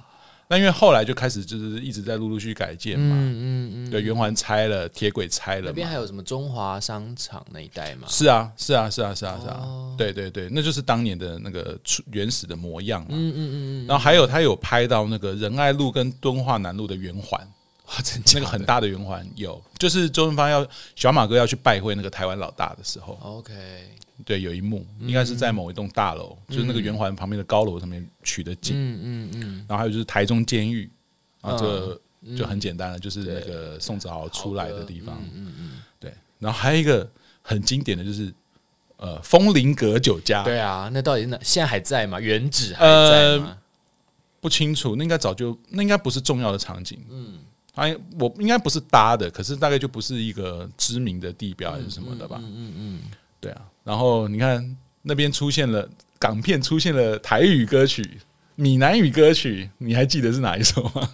[0.52, 8.08] 那因为后来就开始就是一直在陆陆续续改建嘛，嗯嗯嗯，对，圆环拆了，铁轨拆了，那边还有什么中华商场那一带嘛？
[8.10, 9.64] 是啊，是啊，是啊，是啊，是啊，
[9.96, 11.78] 对对对，那就是当年的那个
[12.12, 13.10] 原始的模样嘛。
[13.12, 13.88] 嗯嗯嗯嗯。
[13.88, 17.40] 然后还有他有拍到那个仁爱路跟敦化南路的圆环，
[17.86, 23.16] 哇， 真那个很大的圆环有，就是周润发要小马哥要去拜会那个台湾老大的时候。
[23.22, 23.54] OK。
[24.26, 28.76] 对，有一幕应该是在某一栋大楼，嗯、就是那个圆环旁边的高楼上面取的景。
[28.76, 29.66] 嗯嗯嗯。
[29.68, 30.90] 然后还有就是台中监狱，
[31.42, 32.02] 啊，这个
[32.38, 35.18] 就很简单了，就是那个宋子豪出来的地方。
[35.22, 35.82] 嗯嗯嗯。
[36.00, 37.10] 对，然后还有一个
[37.42, 38.34] 很经典的就是，
[38.98, 40.44] 呃，风林阁酒家。
[40.44, 41.40] 对啊，那到底那？
[41.42, 42.20] 现在还在吗？
[42.20, 43.46] 原址还在吗？
[43.48, 43.58] 呃，
[44.42, 47.00] 不清楚，那应该早就，那应该不是重要的场景。
[47.10, 47.40] 嗯。
[47.76, 52.38] 哎我应该不是搭的，可是大概就不是一个知名的地标还是什么的吧？
[52.44, 53.00] 嗯嗯嗯，
[53.40, 53.62] 对啊。
[53.84, 55.88] 然后你看那边出现了
[56.20, 58.20] 港片，出现了台语歌曲、
[58.56, 61.10] 闽南语歌曲，你还记得是哪一首吗？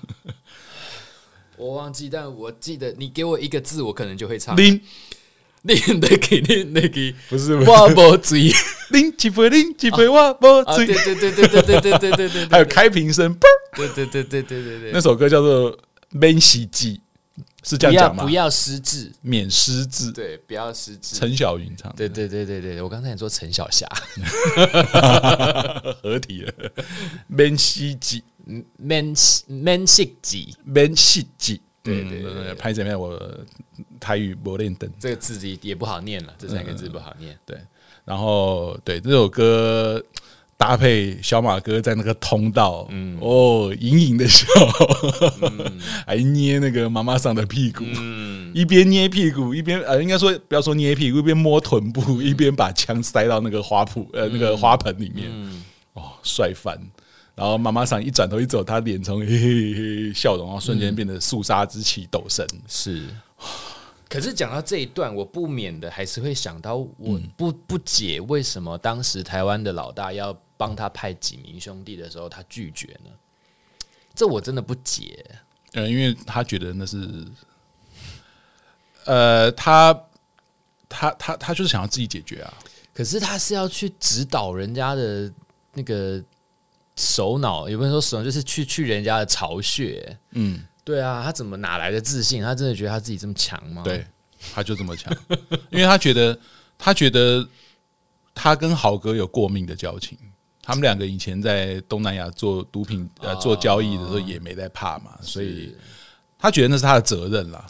[1.57, 4.55] 我忘记，但我记得你给我一个字，我可能就会唱。
[4.57, 4.81] 林
[5.63, 8.51] 林那个林那个不是我无醉，
[8.91, 10.85] 林一杯林一杯我无醉。
[10.85, 13.35] 对对对对对对对对对对，还有开瓶声，
[13.75, 15.75] 对对对对对对对，那首歌叫做
[16.09, 16.93] 《免失智》，
[17.65, 18.23] 是这样讲吗？
[18.23, 20.11] 不要失智，免失智。
[20.11, 21.15] 对，不要失智。
[21.15, 21.93] 陈小云唱。
[21.95, 23.87] 对对对对对，我刚才也说陈小霞，
[26.01, 26.53] 合体了。
[27.27, 28.21] 免失智。
[28.77, 29.11] 免
[29.47, 32.99] 免失智，免失智，对对对，拍怎么样？
[32.99, 33.19] 我
[33.99, 37.35] 台语不练等，这个字也也不好念了，这三个字不好念。
[37.43, 37.57] 对，
[38.03, 39.99] 然后对这首歌
[40.57, 43.17] 搭配小马哥在那个通道，嗯。
[43.19, 44.45] 哦，隐隐的笑，
[46.07, 48.51] 还捏那个妈妈桑的屁股，嗯。
[48.55, 55.29] 一边捏屁股一边呃，应该说不要说捏屁股，一边摸臀部，一边把枪塞到那个花圃呃那个花盆里面，
[55.93, 56.79] 哦，帅翻。
[57.35, 62.47] 然后妈妈桑一转头一走，他脸从嘿嘿嘿笑容，然后瞬间变得肃杀之气陡升。
[62.65, 63.03] 是，
[64.07, 73.11] 可是讲到这一段，我不免的还是会想到，我不不解为什么当时台湾的老大要帮他派几名兄弟的时候，他拒绝呢？
[74.13, 75.25] 这我真的不解。
[75.73, 77.25] 呃，因为他觉得那是，
[79.05, 79.93] 呃，他
[80.87, 82.53] 他他他就是想要自己解决啊。
[82.93, 85.31] 可是他是要去指导人家的
[85.73, 86.23] 那个。
[86.97, 90.17] 首脑也不能说首脑，就是去去人家的巢穴。
[90.31, 92.41] 嗯，对啊，他怎么哪来的自信？
[92.41, 93.83] 他真的觉得他自己这么强吗？
[93.83, 94.07] 对，
[94.53, 95.13] 他就这么强，
[95.71, 96.39] 因为他觉得
[96.77, 97.45] 他觉得
[98.33, 100.17] 他跟豪哥有过命的交情，
[100.65, 105.75] 他们两个以前在东南亚做毒品呃做交易的时候也没在怕嘛，所以
[106.39, 107.63] 他觉得那是他的责任啦。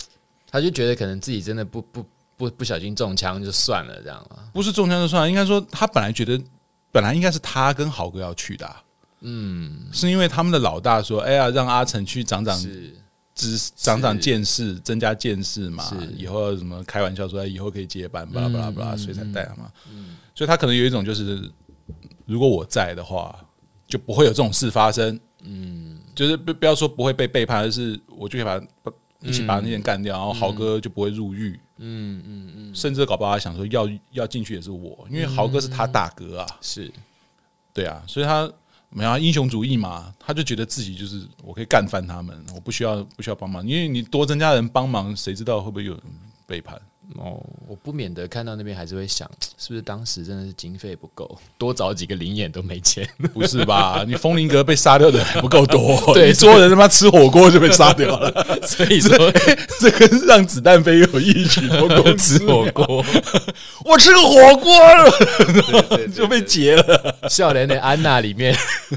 [0.49, 2.05] 他就觉得可能自己真的不不
[2.37, 6.41] 不不小心中枪就算了这样了，不是中枪就算了，应该说他本来觉得
[6.91, 8.81] 本来应该是他跟豪哥要去的啊。
[9.27, 12.57] 嗯，是因为他们的老大说：“哎呀，让阿成去长长
[13.33, 15.83] 知长长见识，增加见识嘛。
[16.15, 19.71] 以后什么开玩笑说，以后可以接班，巴拉巴拉巴拉，所以才带他嘛。
[20.35, 21.49] 所以他可能有一种就是，
[22.25, 23.35] 如果我在的话，
[23.87, 25.19] 就不会有这种事发生。
[25.43, 28.61] 嗯，就是不不要说不会被背叛，而是我就可以把
[29.21, 31.59] 一起把那些人干掉，然后豪哥就不会入狱。
[31.77, 36.47] 嗯嗯嗯，甚至搞不好他想说要要进去也是我，因为豪哥是他大哥啊。
[36.61, 36.91] 是，
[37.73, 38.51] 对啊，所以他。”
[38.87, 46.01] 没有、啊、英雄主义嘛，他就觉得自己就是我可以干翻他们，我不需要不需要帮忙，因为你多增加人帮忙，谁知道会不会有人
[46.47, 46.79] 背叛？
[47.17, 53.07] 哦，我不免得看到那边还是会想， 是不是当时真的是经费不够， 多找几个灵眼都没钱？
[53.33, 54.03] 不是吧？
[54.07, 62.15] 你风铃阁被杀掉的人还不够多， 对，所有人他妈吃火锅就被杀掉了，所以说这，这跟让子弹飞有异曲同工。
[62.17, 63.05] 吃火锅，
[63.83, 64.73] 我吃个火锅
[66.15, 67.15] 就被劫了。
[67.29, 68.55] 笑脸的安娜里面，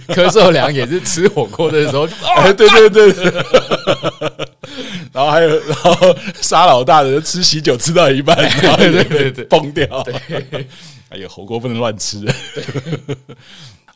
[0.08, 3.44] 柯受良也是吃火锅的时候，哎，对对对，对，
[5.12, 7.88] 然后还有然后杀老大的吃喜酒吃。
[7.98, 8.36] 到一半，
[8.76, 9.84] 对对对对， 崩掉。
[11.08, 12.24] 哎呀，火锅不能乱吃。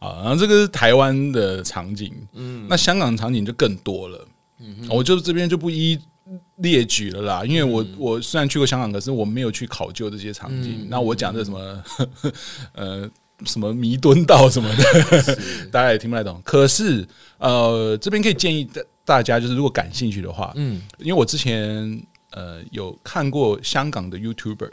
[0.00, 4.26] 啊，然后这个是台湾的场景，嗯，那香港场景就更多了。
[4.58, 5.98] 嗯，我就这边就不一一
[6.56, 10.86] 列举了啦，因为我我虽然去过香港，可是我没有去考究这些场景。
[10.90, 11.84] 那我讲这什么，
[12.72, 13.08] 呃，
[13.44, 15.38] 什么弥敦道什么的，
[15.70, 16.40] 大家也听不太懂。
[16.42, 17.06] 可是，
[17.38, 18.68] 呃，这边可以建议
[19.04, 22.02] 大家，就是如果感兴趣的话，嗯，因为我之前。
[22.34, 24.70] 呃，有看过香港的 YouTuber，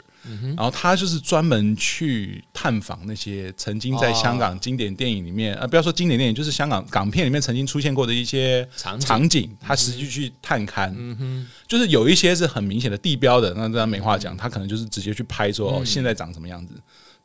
[0.56, 11.46] 然后他就是专门去探访那些曾经在香港经典电影里面，呃，不要说经典电影，就是香港港片里面曾经出现过的一些场景，他实际去探勘，嗯哼。
[11.68, 16.72] 就是有一些是很明显的地标的，那这样没话讲，他可能就是直接去拍说哦，现在长什么样子，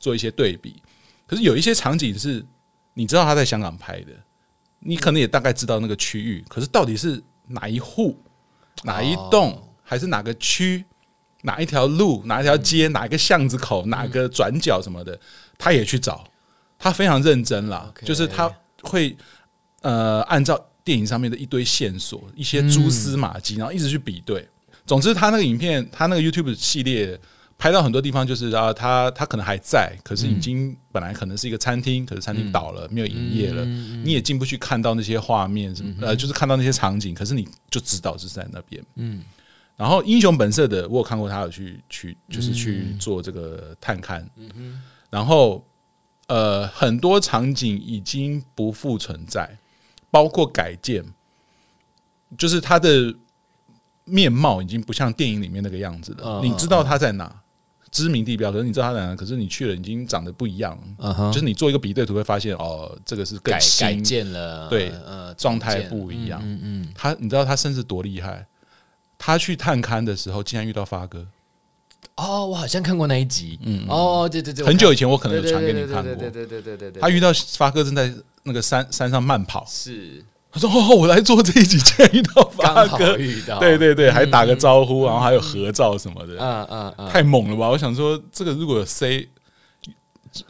[0.01, 0.83] 做一些对比。
[1.25, 2.45] 可是有一些场景是
[2.93, 4.11] 你知道他在香港拍的，
[4.87, 8.15] 你可能也大概知道那个区域，可是到底是哪一户，
[8.83, 9.59] 哪一栋？
[9.87, 10.83] 还是哪个区、
[11.41, 15.19] 哪一条路、哪一条街、哪一个巷子口、哪个转角什么的，
[15.57, 16.23] 他也去找，
[16.79, 17.91] 他非常认真啦。
[18.03, 19.15] 就是他会
[19.81, 24.47] 呃按照电影上面的一堆线索、一些蛛丝马迹，然后一直去比对。
[24.87, 27.19] 总之，他那个影片，他那个 YouTube 系列
[27.57, 39.23] 拍到很多地方，就是啊，他他可能还在，可是已经本来可能是一个餐厅，可是餐厅倒了，没有营业了，你也进不去看到那些画面什么呃，就是看到那些场景，可是你就知道是在那边，嗯。
[39.77, 44.23] 然后英雄本色的，我有看过他有去去，就是去做这个探勘。
[45.09, 45.65] 然后
[46.27, 49.57] 呃，很多场景已经不复存在，
[50.09, 51.03] 包括改建，
[52.37, 53.13] 就是他的
[54.05, 56.39] 面貌已经不像电影里面那个样子了。
[56.39, 57.33] 嗯、你知道他在哪？
[57.95, 59.15] 知名地标，可是你知道他在哪？
[59.15, 60.77] 可是你去了，已经长得不一样。
[61.31, 66.41] 就是你做一个比对图，会发现哦，这个是更新改建了，对，呃，状态不一样。
[66.43, 68.45] 嗯嗯，他，你知道他甚至多厉害？
[69.17, 71.25] 他去探勘的时候，竟然遇到发哥。
[72.17, 73.57] 哦，我好像看过那一集。
[73.63, 76.13] 嗯，哦，对对对，很久以前我可能有传给你看过。
[76.15, 77.01] 对对对对对对对。
[77.01, 79.65] 他遇到发哥正在那个山山上慢跑。
[79.69, 80.21] 是。
[80.55, 87.67] 他说：“哦，我来做这一集，竟然遇到发哥，遇到，对对对，还打个招呼，然后还有合照什么的，嗯嗯嗯，太猛了吧！
[87.67, 89.27] 我想说，这个如果 say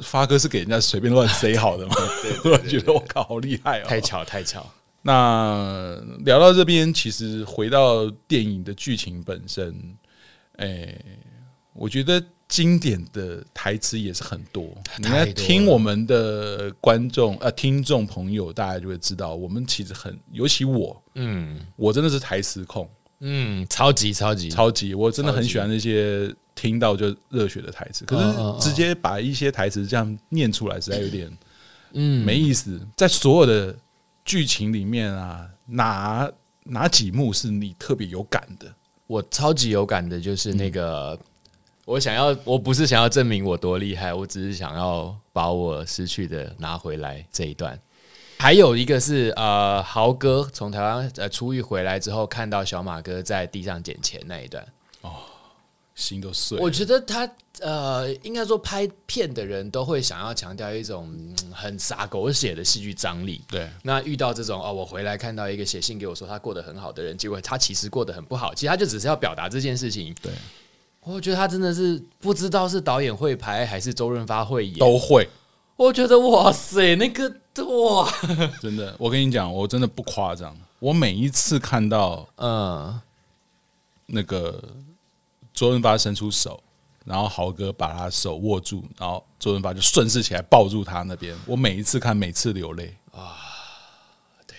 [0.01, 1.95] 发哥是给人家随便乱 say 好的吗？
[2.45, 3.85] 我觉得我靠，好厉害哦！
[3.87, 4.63] 太巧太巧。
[5.01, 9.75] 那聊到这边，其实回到电影的剧情本身，
[10.57, 10.95] 哎，
[11.73, 12.23] 我觉得。”
[12.55, 14.65] 经典的台词也是很多，
[14.97, 22.89] 你来听我们的观众呃听众朋友，大家就会知道，我们其实很，尤其我，嗯，我真的是台词控，
[23.19, 28.05] 嗯，超级超级超级，我真的很喜欢那些听到就热血的台词。
[28.05, 31.29] 可是直接把一些台词这样念出来，实在有点，
[31.91, 32.79] 嗯，没意思。
[32.95, 33.75] 在所有的
[34.23, 36.31] 剧情里面啊，哪
[36.63, 38.73] 哪几幕是你特别有感的？
[39.07, 41.19] 我超级有感的就是那个。
[41.85, 47.79] 我想要，我不是想要证明我多厉害，我只是想要把我失去的拿回来这一段。
[48.39, 54.65] 还有一个是呃，豪哥从台湾呃出狱回来之后，看到小马哥在地上捡钱那一段，
[55.01, 55.11] 哦，
[55.93, 56.63] 心都碎了。
[56.63, 57.29] 我觉得他
[57.61, 61.15] 呃，应该说拍片的人都会想要强调一种
[61.53, 63.41] 很洒狗血的戏剧张力。
[63.47, 70.15] 对，那遇到这种哦，我回来看到一个写信给我说他过得很好的人，结果他其实过得很不好，其实他就只是要表达这件事情。
[70.21, 70.33] 对。
[71.05, 75.27] 我觉得他真的是不知道是导演会拍还是周润发会演，都会。
[75.77, 77.29] 我觉得哇塞，那个
[77.65, 78.09] 哇，
[78.61, 80.55] 真的，我跟你讲，我真的不夸张。
[80.79, 82.99] 我每一次看到，嗯，
[84.07, 84.63] 那个
[85.53, 86.61] 周润发伸出手，
[87.03, 91.35] 然后豪哥把他手握住，然后周润发就顺势起来抱住他那边。
[91.45, 93.35] 我每一次看，每次流泪啊。
[94.47, 94.55] 对，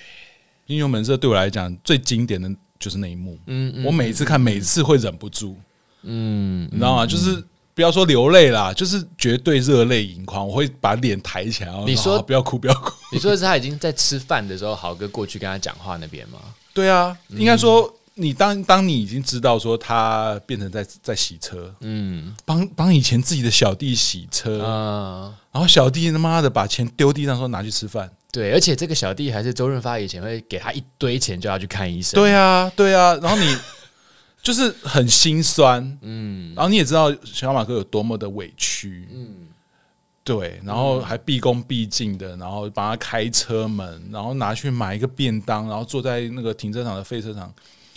[0.67, 3.39] 英雄本色对我来讲最经典的就是那一幕。
[3.47, 5.57] 嗯，嗯，我每一次看，每次会忍不住。
[6.03, 7.07] 嗯，你知道吗？
[7.07, 7.43] 就是
[7.75, 10.47] 不要说流泪啦，就是绝对热泪盈眶。
[10.47, 11.73] 我会把脸抬起来。
[11.85, 12.93] 你说不要哭，不要哭。
[13.13, 16.39] 你说的是他已经在吃饭的时候，豪哥过去跟他讲话那边吗？
[16.73, 28.11] 对啊，应该说你当当你已经知道说他变成在在洗车，嗯，帮帮以前自己的小弟洗车啊，然后小弟他妈的把钱丢地上说拿去吃饭。
[28.33, 32.15] 对，而且这个小弟还是周润发以前会给他一堆钱叫他去看医生。
[32.15, 33.57] 对啊，对啊，然后你。
[34.47, 39.49] 就是很心酸，嗯，然后你也知道小马哥有多么的委屈，嗯，
[40.23, 47.53] 对，然后还毕恭毕敬的，然后帮他开车门，然后拿去买一个便当，然后坐在那个停车场的废车场。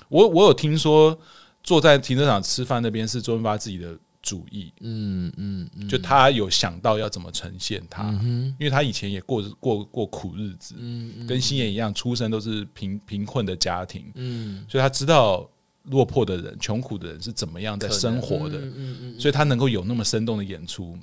[0.07, 1.15] 我我有听说
[1.61, 8.09] 坐在停车场吃饭那边是周润发自己的主意，嗯嗯，就他有想到要怎么呈现他，
[8.57, 15.47] 因为他以前也过过过苦日子，嗯，跟星爷一样，出生都是贫贫困的家庭，嗯，所以他知道。
[15.85, 18.57] 落魄的人、穷苦的人是怎么样在生活的？
[18.57, 20.95] 嗯嗯嗯、所以他能够有那么生动的演出，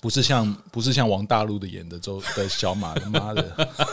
[0.00, 3.42] 不是像不是像王大陆的演的周的小马，他妈的，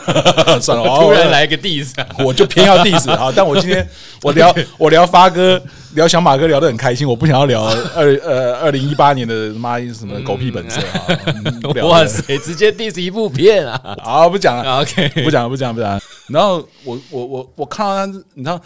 [0.60, 3.32] 算了， 突然来个 diss，我就偏要 diss 啊！
[3.34, 3.88] 但我今天
[4.22, 5.60] 我聊我聊发哥，
[5.94, 11.18] 聊小马哥聊得很开心，我不想要聊二呃二零一八年的妈什么狗屁本色啊！
[11.62, 13.96] 嗯、哇塞，直接 diss 一部片啊！
[14.02, 16.00] 好，不讲了，OK，不讲了，不讲了，不讲了。
[16.28, 18.60] 然后我我我我看到他，你知道。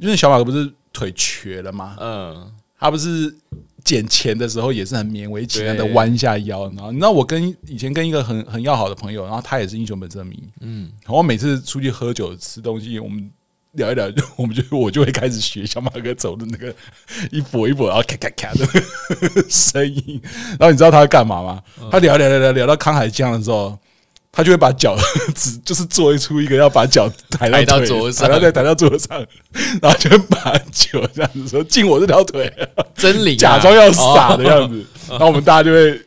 [0.00, 1.96] 因为小马哥不是腿瘸了吗？
[2.00, 3.34] 嗯，他不是
[3.84, 13.30] 捡钱的时候也是很勉为其难的弯下腰，然后你知道我跟以前跟一个很很要好的朋友，然后他也是英雄本色迷，嗯，然后我每次出去喝酒吃东西，我们
[13.72, 16.74] 聊一聊， 我们就我就会开始学小马哥走的那个
[17.30, 18.66] 一跛一跛，然后咔咔咔的
[19.48, 20.20] 声音，
[20.58, 21.62] 然后你知道他会干嘛吗？
[21.90, 23.78] 他聊聊聊聊聊到康海江的时候。
[24.30, 24.96] 他就会把脚
[25.34, 29.18] 只就是做出一个要把脚 抬到，到桌上，然后再抬到桌上，
[29.82, 32.52] 然后就会把酒这样子说敬我这条腿，
[32.94, 36.00] 真 理假装要傻的样子，然后我们大家就会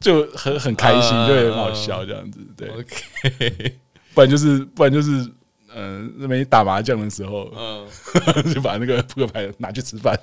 [0.00, 3.76] 就很很开心，就会很好笑这样子，对，OK，
[4.12, 5.10] 不然就是不然就是
[5.74, 10.18] 嗯，那边打麻将的时候，嗯，就把那个扑克牌拿去吃饭，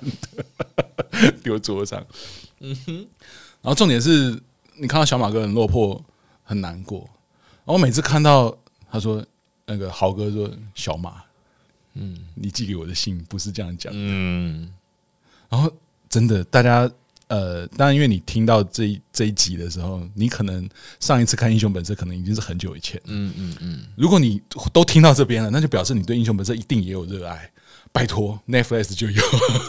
[1.42, 2.00] 丢桌上，
[2.60, 2.94] 嗯哼，
[3.62, 4.38] 然后重点是
[4.76, 6.00] 你看到小马哥很落魄。
[6.50, 7.08] 很难过，
[7.64, 8.52] 我每次看到
[8.90, 9.24] 他说
[9.64, 11.22] 那个豪哥说小马，
[11.94, 14.68] 嗯，你寄给我的信不是这样讲的，嗯，
[15.48, 15.72] 然后
[16.08, 16.90] 真的大家
[17.28, 24.42] 呃，当然因为你听到这一这一集的时候，你可能上一次看英雄本色可能已经是很久以前，嗯嗯嗯，如果你
[24.72, 27.48] 都听到这边了，那就表示你对英雄本色一定也有热爱，
[27.92, 29.22] 拜托，Netflix 就有。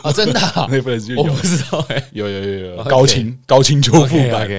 [0.04, 2.84] 哦，真的， Netflix 就有，我不知道哎，有有有有。
[2.90, 4.50] 高清高清修复版，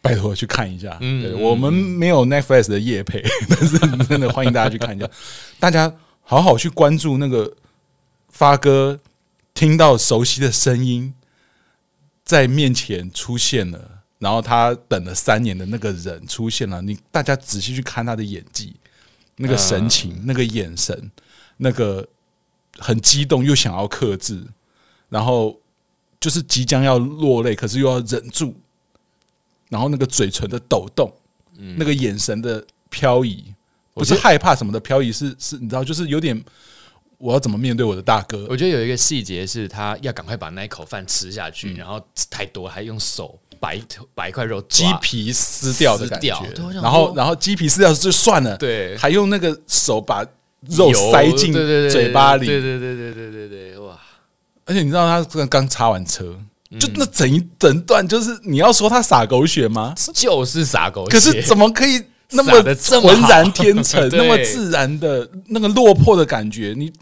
[0.00, 0.96] 拜托去看一下。
[1.00, 5.08] 嗯，我们没有 Netflix 的夜配， 但是真的欢迎大家去看一下。
[5.58, 5.92] 大家
[6.22, 7.54] 好好去关注那个
[8.28, 8.98] 发哥，
[9.54, 11.14] 听到熟悉的声音
[12.24, 18.74] 在面前出现了，然后他等了三年的那个人出现了，你大家仔细去看他的演技，
[19.36, 21.10] 那个神情，那个眼神，
[21.56, 22.06] 那个。
[22.78, 24.42] 很激动又想要克制，
[25.10, 25.60] 然后
[26.18, 28.54] 就是即将要落泪，可是又要忍住，
[29.70, 31.10] 然后那个嘴唇的抖动，
[31.56, 33.42] 嗯、那个眼神的漂移，
[33.94, 36.38] 不是害怕什么的漂移，是是，你知道，就是有点
[37.16, 38.46] 我要怎么面对我的大哥？
[38.50, 41.98] 我觉得有一个细节是他要赶快把那一口饭吃下去，嗯、然后
[42.28, 43.82] 太多还用手把一
[44.14, 50.26] 把一块肉鸡皮撕掉的感觉，掉然后然后鸡皮撕掉就算了，对，还用那个手把。
[50.68, 51.50] 肉塞进
[51.88, 53.98] 嘴巴里，对对对对对对对，哇！
[54.66, 56.38] 而且你知道他刚刚擦完车，
[56.78, 59.94] 就那整一整段，就是你要说他洒狗血吗？
[60.14, 61.10] 就是洒狗血。
[61.10, 62.00] 可是怎么可以
[62.30, 62.52] 那么
[63.00, 66.74] 浑然天成， 那么自然的那个落魄的感觉？
[66.76, 66.92] 你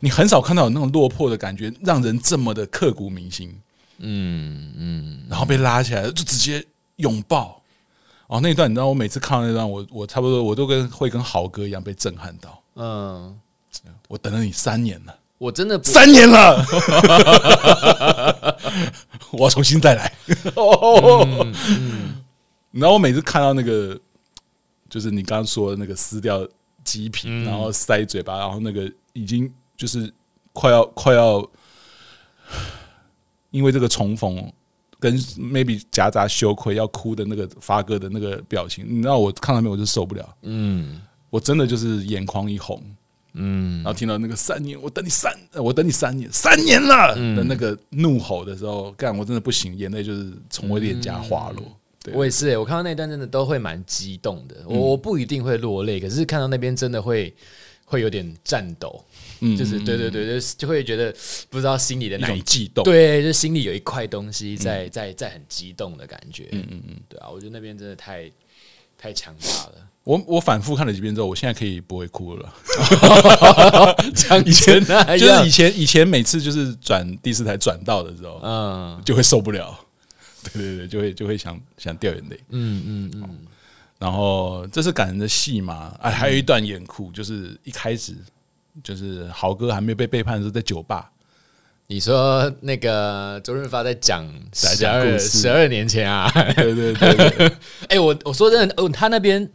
[0.00, 3.54] 你很少看到有那种落魄的感觉，让人这么的刻骨铭心。
[3.98, 6.64] 嗯嗯，然后被拉起来就直接
[6.96, 7.60] 拥抱。
[8.28, 12.62] 哦，那一段你知道，我每次看到那段，我我差不多我都跟会跟豪哥一样被震撼到。
[12.76, 13.36] 嗯，
[14.06, 16.62] 我等了你三年了，我真的三年了，
[19.32, 20.12] 我要重新再来。
[20.56, 22.22] 嗯嗯、
[22.72, 23.98] 然后我每次看到那个，
[24.90, 26.46] 就是你刚刚说的那个撕掉
[26.84, 30.12] 鸡皮，嗯、然后塞嘴巴，然后那个已经就是
[30.52, 31.48] 快要快要，
[33.50, 34.52] 因为这个重逢
[34.98, 40.36] 跟 maybe 夹杂羞愧要哭的那个发哥的那个表情，你知道我看到没有，我就受不了。
[40.42, 41.00] 嗯。
[41.30, 42.82] 我真的就是眼眶一红，
[43.34, 51.62] 嗯，然后听到那个三年，我等你三，我等你三年，三年了的那个怒吼的时候，干我真的不行，眼泪就是从我脸颊滑落。
[52.02, 57.34] 对，我也是，我看到那段真的都会蛮激动的，我不一定会落泪，可是看到那边真的会
[57.84, 59.04] 会有点颤抖，
[59.40, 61.14] 嗯，就是对对对，就就会觉得
[61.50, 68.30] 不知道心里的那种悸动，对，就心里有一块东西在在在很激动的感觉，嗯嗯嗯，对啊，我觉得那边真的太
[68.96, 69.88] 太强大了。
[70.08, 72.54] 我我反复看了几遍之后，我现在可以不会哭了。
[74.46, 74.82] 以前
[75.18, 79.78] 就是以前以前每次就是转第四台转到的时候，嗯，就会受不了。
[80.50, 82.40] 对对对，就会就会想想掉眼泪。
[82.48, 83.38] 嗯嗯嗯。
[83.98, 85.94] 然后这是感人的戏嘛？
[86.00, 88.14] 哎，还有一段演哭，就是一开始
[88.82, 91.10] 就是豪哥还没被背叛的时候，在酒吧。
[91.86, 96.32] 你说那个周润发在讲十二十二年前啊？
[96.56, 97.52] 对对对。
[97.90, 99.46] 哎，我我说真的，哦，他那边。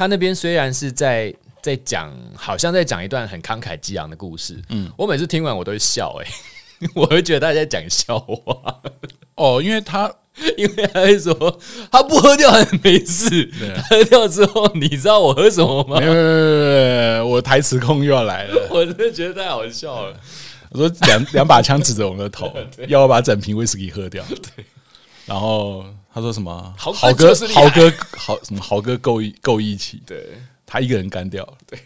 [0.00, 1.30] 他那边虽然是在
[1.60, 4.58] 在讲，好像在讲一段很慷慨激昂的故事。
[4.70, 8.80] 嗯，我每次听完我都会笑，欸，哎， 我会觉得他在讲笑话。
[9.34, 10.10] 哦，因为他
[10.56, 11.60] 因为他会说
[11.92, 16.00] 他不喝掉很没事，啊，喝掉之后你知道我喝什么吗？
[16.00, 18.68] 没有没有没有，我台词控又要来了。
[18.70, 20.16] 我真的觉得太好笑了。
[20.70, 22.50] 我说两两把枪指着我们的头，
[22.88, 24.24] 要我把整瓶威士忌喝掉。
[24.56, 24.64] 对，
[25.30, 25.86] 然后。
[26.12, 26.74] 他说什么？
[26.76, 28.60] 豪哥，豪哥，豪什么？
[28.60, 30.26] 豪哥够义够义气，对，
[30.66, 31.78] 他一个人干掉了，对，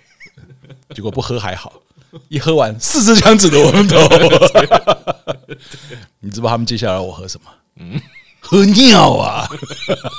[0.97, 1.75] 结果不喝还好，
[2.29, 3.99] 一喝完四支枪指着我们头，
[6.21, 7.51] 你知道他们接下来我喝什么？
[7.77, 8.01] 嗯，
[8.41, 9.47] 喝尿啊！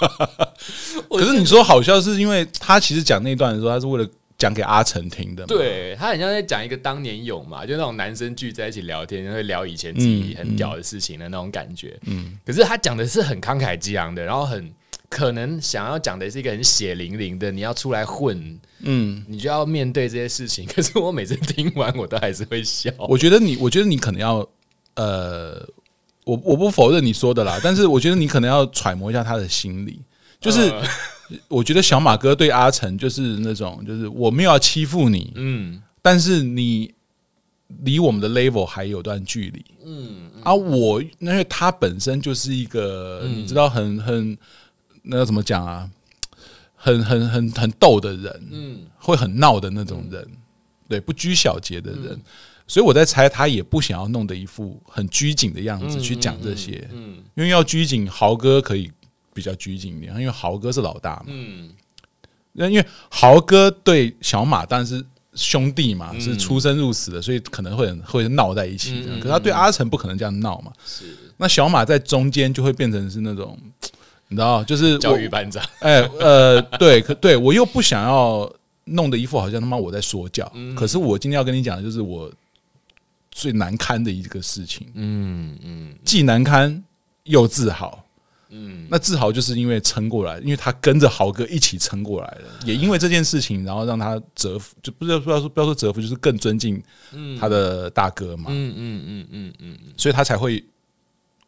[1.10, 4.08] 可是你说好笑，是因为他其实讲那段的时候，他是为了。
[4.38, 11.98] 讲给阿成听的，对，他很像在讲一个当年勇嘛，就那种男生聚在一起聊天，会聊以前自己很屌的事情的那种感觉。
[12.06, 14.70] 嗯，可是他讲的是很慷慨激昂的，然后很
[15.08, 20.66] 可能想要讲的是一个很血淋淋的，你要出来混，嗯，你就要面对这些事情。
[20.76, 22.92] 可是我每次听完，我都还是会笑。
[22.98, 24.46] 我觉得你，我觉得你可能要，
[24.96, 25.66] 呃，
[26.26, 30.02] 我我不否认你说的啦，但是我觉得你可能要揣摩一下他的心理，
[30.42, 30.60] 就是。
[30.70, 30.84] 呃
[31.48, 36.94] 我觉得小马哥对阿成就是那种，就是我没有要欺负你，嗯，但是你
[37.84, 44.38] 离我们的 level 还有段距离，嗯，而、啊、我因为他本身就是一个，嗯、你知道很很
[45.02, 45.90] 那要怎么讲啊，
[46.76, 50.38] 很很很很逗的人，嗯，会很闹的那种人，嗯、
[50.88, 52.22] 对，不拘小节的人，嗯、
[52.68, 57.18] 所以我在猜他也不想要弄得一副很拘谨的样子去讲这些，嗯。
[57.34, 58.92] 因为要拘谨，豪哥可以。
[59.36, 61.26] 比较拘谨一点，因为豪哥是老大嘛。
[61.28, 61.70] 嗯，
[62.54, 69.04] 那因为豪哥对小马当然是兄弟嘛，嗯、是出生入死的，所以可能会会闹在一起。
[69.06, 70.72] 嗯、可是他对阿成不可能这样闹嘛。
[70.86, 71.14] 是。
[71.36, 73.60] 那小马在中间就会变成是那种，
[74.30, 75.62] 你知道，就是教育班长。
[75.82, 78.50] 哎，呃，对，可对我又不想要
[78.86, 80.50] 弄得一副好像他妈我在说教。
[80.56, 82.32] 嗯、可是我今天要跟你讲的就是我
[83.32, 84.88] 最难堪的一个事情。
[84.94, 86.82] 嗯嗯，既难堪
[87.26, 88.05] 又自豪。
[88.50, 96.82] 嗯，那自豪就是因为撑过来，因为他跟着豪哥一起撑过来了，也因为这件事情，然后让他折服，就不知道不要说不要说折服，就是更尊敬
[97.40, 98.46] 他的大哥嘛。
[98.50, 100.64] 嗯嗯嗯嗯嗯，所以他才会，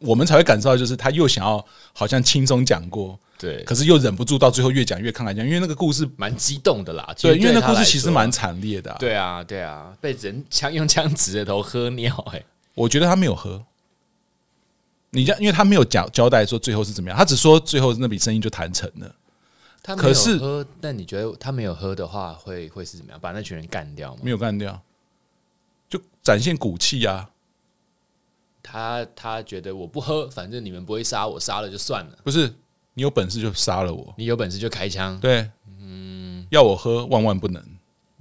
[0.00, 7.14] 我们才会感受到，就是他又想要好像轻松讲过，对，可是又忍不住到最后越讲越慷慨讲，因为那个故事蛮激动的啦。
[7.20, 8.94] 对，因为那故事其实蛮惨烈的。
[8.98, 12.42] 对啊，对啊，被人枪用枪指着头喝尿，哎，
[12.74, 13.64] 我觉得他没有喝。
[15.10, 19.14] 你因为他没有讲交代说最后是怎么样，他只说最后那笔生意就谈成了。
[19.82, 23.18] 他没有喝，但你觉得他没有喝的话会，会会是怎么样？
[23.18, 24.20] 把那群人干掉吗？
[24.22, 24.78] 没有干掉，
[25.88, 27.30] 就展现骨气啊！
[28.62, 32.18] 他他觉得我不喝，反正你们不会杀我，杀了就算了。
[32.22, 32.52] 不是，
[32.92, 35.18] 你有本事就杀了我，你有本事就开枪。
[35.20, 35.50] 对，
[35.80, 37.64] 嗯，要我喝万万不能。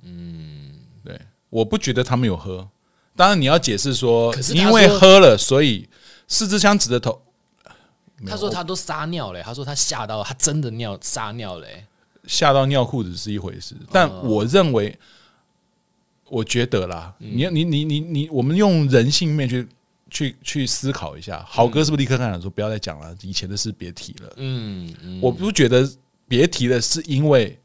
[0.03, 0.73] 嗯，
[1.03, 1.19] 对，
[1.49, 2.65] 我不觉得他没有喝。
[3.13, 5.89] 当然你要解释说，可是因为喝了，所以。
[6.27, 7.21] 四支枪指着头，
[8.25, 11.67] 他说他都撒尿了，他说他吓到，他真的尿撒尿了，
[12.25, 14.97] 吓到尿裤子是一回事，但我认为，
[16.25, 19.65] 我觉得啦，你你你你你，我们用人性面去
[20.09, 24.33] 去去思考一下，豪哥是不是立刻跟他说不要再讲了，以前的事别提了？
[24.35, 25.89] 嗯，我不觉得
[26.27, 27.57] 别提了，是因为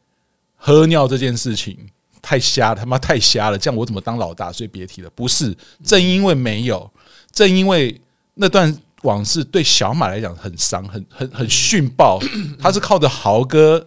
[0.56, 1.76] 喝尿这件事情
[2.20, 4.52] 太瞎，他妈太瞎了，这样我怎么当老大？
[4.52, 5.52] 所以别提了，不是，
[5.82, 6.88] 正因为没有，
[7.32, 8.00] 正因为。
[8.34, 12.18] 那段往事对小马来讲很伤，很很很逊爆。
[12.60, 13.86] 他是靠着豪哥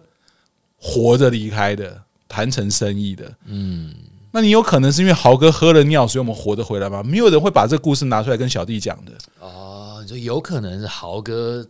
[0.76, 3.24] 活着离开的，谈成生意的。
[3.46, 3.94] 嗯，
[4.30, 7.02] 那你有可能是因为豪哥喝了尿，所以我们活着回来吗？
[7.02, 9.12] 没有人会把这个故事拿出来跟小弟讲的。
[9.40, 11.66] 哦，你说有可能是豪哥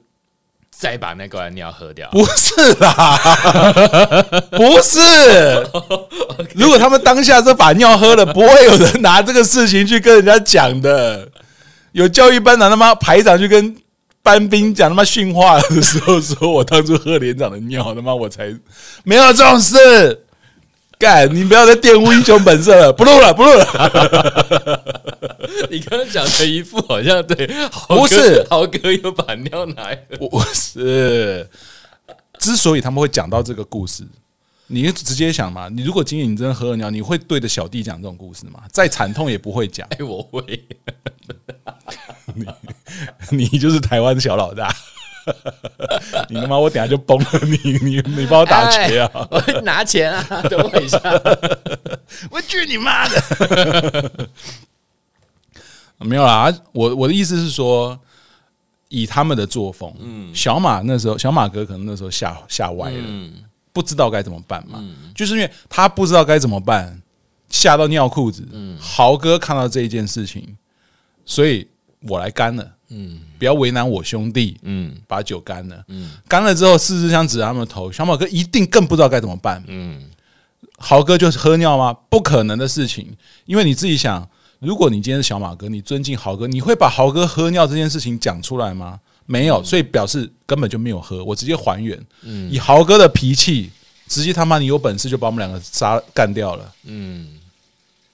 [0.71, 2.11] 再把那罐尿喝掉？
[2.11, 3.17] 不是啦，
[4.51, 5.67] 不是。
[6.55, 11.31] 如果他们当下这把尿喝了，不会有人拿这个事情去跟人家讲的。
[11.97, 13.75] 有教育班长他妈排长去跟
[14.23, 18.55] 班兵讲他妈训话的时候， 说我当初喝连长的尿，他妈我才
[19.03, 20.25] 没有这种事。
[20.99, 23.65] 干，你不要再玷污英雄本色了，不录了，不录了。
[25.71, 27.47] 你刚刚讲的一副好像对，
[27.89, 29.89] 不是豪哥又把尿拿
[30.21, 31.49] 我，是。
[32.39, 34.05] 之所以他们会讲到这个故事。
[34.69, 35.69] 你直接想嘛？
[35.69, 38.63] 你如果今天你真的喝了尿，你会对着小弟讲这种故事吗？
[38.73, 39.87] 再惨痛也不会讲。
[39.99, 40.43] 哎，我会。
[43.31, 44.75] 你你就是台湾的小老大。
[46.31, 47.73] 你他妈，我等下就崩了你！
[47.83, 49.11] 你你帮我打劫啊！
[49.29, 50.43] 我拿钱啊！
[50.43, 51.01] 等我一下。
[52.31, 54.31] 我去你妈的！
[55.99, 57.99] 没有啦，我我的意思是说，
[58.89, 62.97] 以他们的作风，嗯，小马那时候，小马哥可能那时候吓吓歪了。
[63.05, 63.33] 嗯
[63.77, 64.83] 不知道该怎么办嘛，
[65.15, 66.99] 就是因为他不知道该怎么办，
[67.51, 68.43] 吓到尿裤子。
[68.81, 70.57] 豪哥看到这一件事情，
[71.27, 71.69] 所以
[72.09, 72.67] 我来干了。
[72.89, 74.57] 嗯，不要为难我兄弟。
[74.63, 75.85] 嗯，把酒干了。
[75.89, 79.63] 嗯，干了之后，四支枪指着他们的头，小马哥一定更不知道该怎么办。
[79.67, 80.03] 嗯，
[80.79, 81.93] 豪哥就是喝尿吗？
[82.09, 83.15] 不可能的事情，
[83.45, 84.27] 因为你自己想，
[84.59, 88.99] 如果你今天是小马哥，你尊敬豪哥，你会把豪哥喝尿这件事情讲出来吗？
[89.27, 91.25] 没有，所以表示根本就没有喝。
[91.25, 92.01] 我直接还原，
[92.51, 93.71] 以豪哥的脾气，
[94.07, 96.73] 直接他妈你有本事就把我们两个杀干掉了。
[96.85, 97.39] 嗯，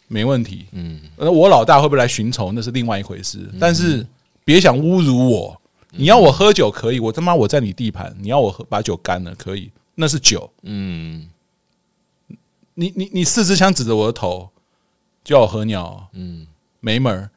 [0.08, 0.66] 没问题。
[0.72, 3.48] 嗯，而我老大会不会来寻仇，那是另外一回事。
[3.60, 4.06] 但是
[4.44, 5.60] 别想侮辱我，
[5.90, 10.50] 你要我喝酒可以，我他妈我在你地盘，你要我喝把酒干了可以，那是酒。
[10.62, 11.28] 嗯，
[12.74, 14.48] 你你你四支枪指着我的头，
[15.22, 16.08] 叫我喝尿。
[16.14, 16.46] 嗯，
[16.80, 17.30] 没门儿。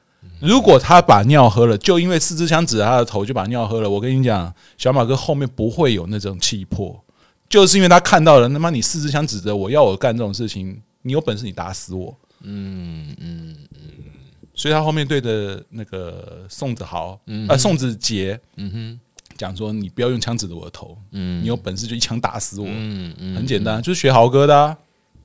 [0.46, 7.04] 如果他把尿喝了，就因为四支枪指着他的头就把尿喝了，我跟你讲，小马哥后面不会有那种气魄，
[7.50, 13.88] 就是因为他看到了，他妈你四支枪指着我要我干这种事情，你有本事你打死我，嗯嗯嗯，
[14.54, 19.00] 所以他后面对着那个宋子豪，呃宋子杰，嗯哼，
[19.38, 24.78] 讲说你不要用枪指着我的头，嗯，你有本事就一枪打死我，嗯嗯，很简单，就是学豪哥的，啊，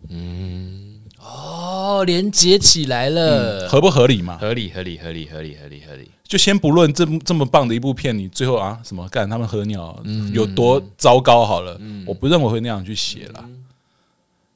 [0.08, 0.99] 嗯。
[1.22, 4.38] 哦，连接起来了，嗯，合不合理嘛？
[4.38, 6.10] 合理，合理，合理，合理，合理，合理。
[6.24, 10.02] 就先不论这这么棒的一部片，你最后啊什么干他们喝尿，
[10.32, 13.44] 有多糟糕好了，嗯，我不认为会那样去写了。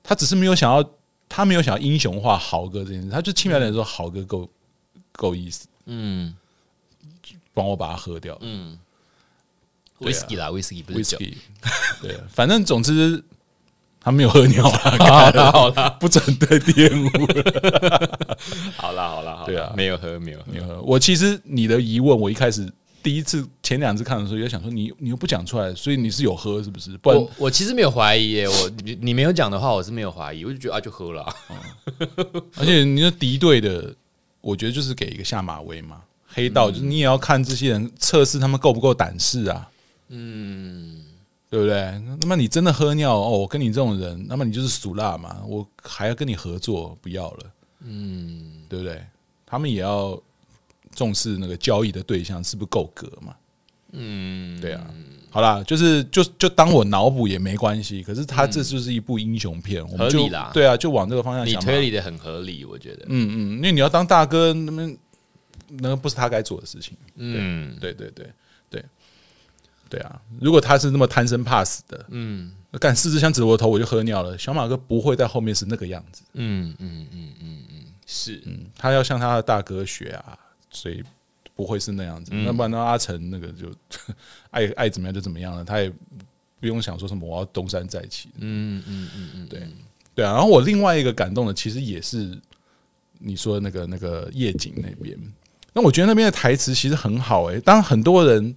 [0.02, 0.82] 他只是没有想要，
[1.28, 4.48] 他没有想要英雄化豪哥这件事，他就轻描淡写说豪哥够
[5.12, 6.34] 够意思，嗯，
[7.52, 8.78] 帮我把它喝掉，嗯，
[9.98, 11.18] 威士忌啦，威士忌不是酒，
[12.00, 13.22] 对，反正总之。
[14.04, 17.08] 他没有喝尿 了，好了好了，不准再玷污。
[18.76, 20.82] 好了好了，对啊，没有喝没有没有喝。
[20.82, 22.70] 我其实你的疑问，我一开始
[23.02, 26.98] 第一次前两次看的时候，也想说你你又不讲出来，所以你是有喝是不是？
[26.98, 31.24] 不然我我其实没有怀疑耶，我你你没有讲的话，我是没有怀疑，我就觉得啊就喝了。
[32.58, 33.94] 而且你的敌对的
[34.42, 36.02] 我觉得就是给一个下马威嘛。
[36.26, 39.68] 黑道就是你也要看这些人测试他们够不够胆识啊，
[40.08, 40.93] 嗯，
[41.54, 42.02] 对不对？
[42.20, 47.52] 那么你真的喝尿哦，我跟你这种人，那么你就是俗辣嘛，我还要跟你合作，不要了，
[47.84, 49.00] 嗯，对不对？
[49.46, 50.20] 他们也要
[50.96, 53.36] 重视那个交易的对象是不是够格嘛，
[53.92, 54.84] 嗯，对啊。
[55.30, 58.02] 好啦，就是就就当我脑补也没关系。
[58.02, 61.60] 可是他这就是一部英雄片，我们就对啊，就往这个方向想。
[61.60, 63.04] 你推理的很合理，我觉得。
[63.08, 64.92] 嗯嗯，因为你要当大哥，那么
[65.68, 66.96] 那不是他该做的事情。
[67.14, 68.32] 嗯，对对对对
[69.88, 70.20] 对啊！
[70.40, 76.22] 如果他是那么贪生怕死的，嗯，干四支枪指着我头我就喝尿了，小马哥不会在后面是那个样子。
[76.32, 80.38] 嗯嗯嗯嗯嗯，是，嗯，他要向他的大哥学啊，
[80.70, 81.02] 所以。
[81.56, 83.70] 不会是那样子，那不然呢阿成那个就
[84.50, 85.88] 爱爱怎么样就怎么样了，他也
[86.58, 88.28] 不用想说什么我要东山再起。
[88.38, 89.62] 嗯嗯嗯嗯，对
[90.16, 90.32] 对啊。
[90.32, 92.36] 然后我另外一个感动的，其实也是
[93.20, 95.16] 你说的那个那个夜景那边。
[95.72, 97.60] 那我觉得那边的台词其实很好诶。
[97.60, 98.52] 当很多人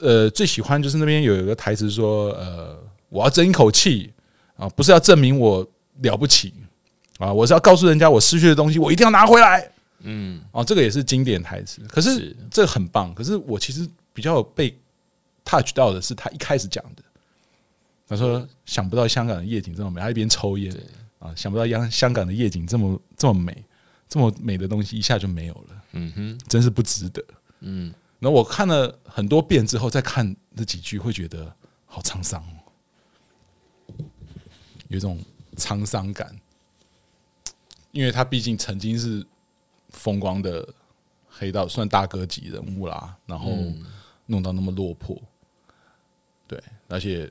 [0.00, 2.78] 呃最喜欢就是那边有一个台词说呃
[3.08, 4.12] 我要争一口气
[4.56, 5.66] 啊，不是要证明我
[6.02, 6.52] 了不起
[7.18, 9.70] 啊，我是要告诉人家我失去的东西我一定要拿回来。
[10.00, 13.14] 嗯，哦，这个也是经典台词，可是这个很棒。
[13.14, 14.76] 可是我其实比较被
[15.44, 17.02] touch 到的是他一开始讲的，
[18.06, 20.72] 他说想不到香港的夜景这么美，他一边抽烟
[21.18, 23.64] 啊，想不到香香港的夜景这么这么美，
[24.06, 25.82] 这么美的东西一下就没有了。
[25.92, 27.24] 嗯哼，真是不值得。
[27.60, 31.54] 嗯，然后我看了很多遍之后再看这几句，会觉得
[31.84, 33.94] 好沧桑哦，
[34.88, 35.18] 有一种
[35.56, 36.34] 沧桑感，
[37.92, 39.26] 因为他毕竟曾经是。
[39.90, 40.68] 风光的
[41.26, 43.50] 黑道算大哥级人物啦，然后
[44.26, 45.16] 弄到那么落魄，
[46.46, 47.30] 对，而且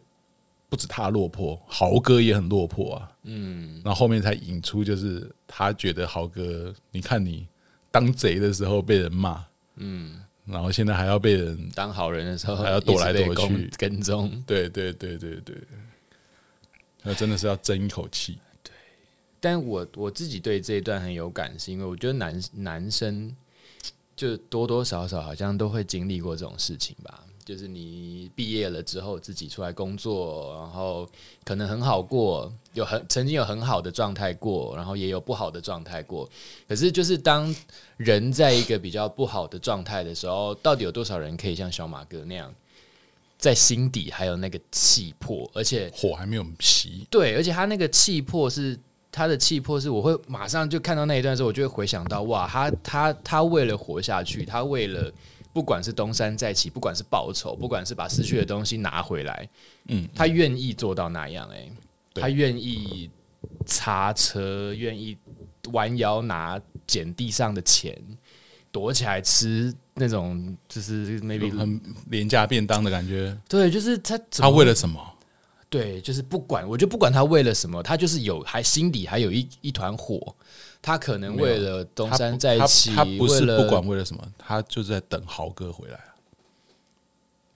[0.67, 3.11] 不止他落魄，豪哥也很落魄啊。
[3.23, 7.47] 嗯，然后后面才引出，就是他觉得豪哥，你看你
[7.91, 15.55] 当贼的时候被人骂，嗯，然后现在还要被人当好人的时候还要躲来躲去跟踪，对对对对对，
[17.03, 18.37] 那真的是要争一口气。
[18.63, 18.71] 对
[19.39, 23.35] 但我我自己对这一段很有感，是因为我觉得男男生
[24.15, 27.23] 就多多少少好像都会经历过这种事情吧。
[27.45, 31.07] 就是你毕业了之后，自己出来工作，然后
[31.43, 36.27] 可能很好过，有很曾经有很好的状态过，然后也有不好的状态过。
[36.67, 37.55] 可是，就是当
[37.97, 42.51] 人在一个比较不好的状态的时候，到底有多少人可以像小马哥那样，
[43.37, 47.05] 在心底还有那个气魄，而且火还没有熄。
[47.11, 48.77] 对，而且他那个气魄是。
[49.11, 55.09] 他的气魄是，我会马上就看到那一段的时候，我就会回想到，哇，他他他为了活下去，他为了
[55.55, 59.47] 不管是东山再起，不管是报仇，不管是把失去的东西拿回来，
[59.87, 61.71] 嗯，他愿意做到那样，欸，诶，
[62.13, 63.09] 他愿意
[63.65, 65.17] 擦车，愿意
[65.71, 67.97] 弯腰拿捡地上的钱，
[68.69, 71.79] 躲起来吃那种就是 maybe 很
[72.09, 75.14] 廉价便当的感觉，对，就是他他为了什么？
[75.75, 80.33] 对，就是不管，我就不管他为了什么，他就是有，还心底还有一一团火。
[80.81, 85.99] 他可能为了东山再起，他，不是不管为了什么，他就是在等豪哥回来。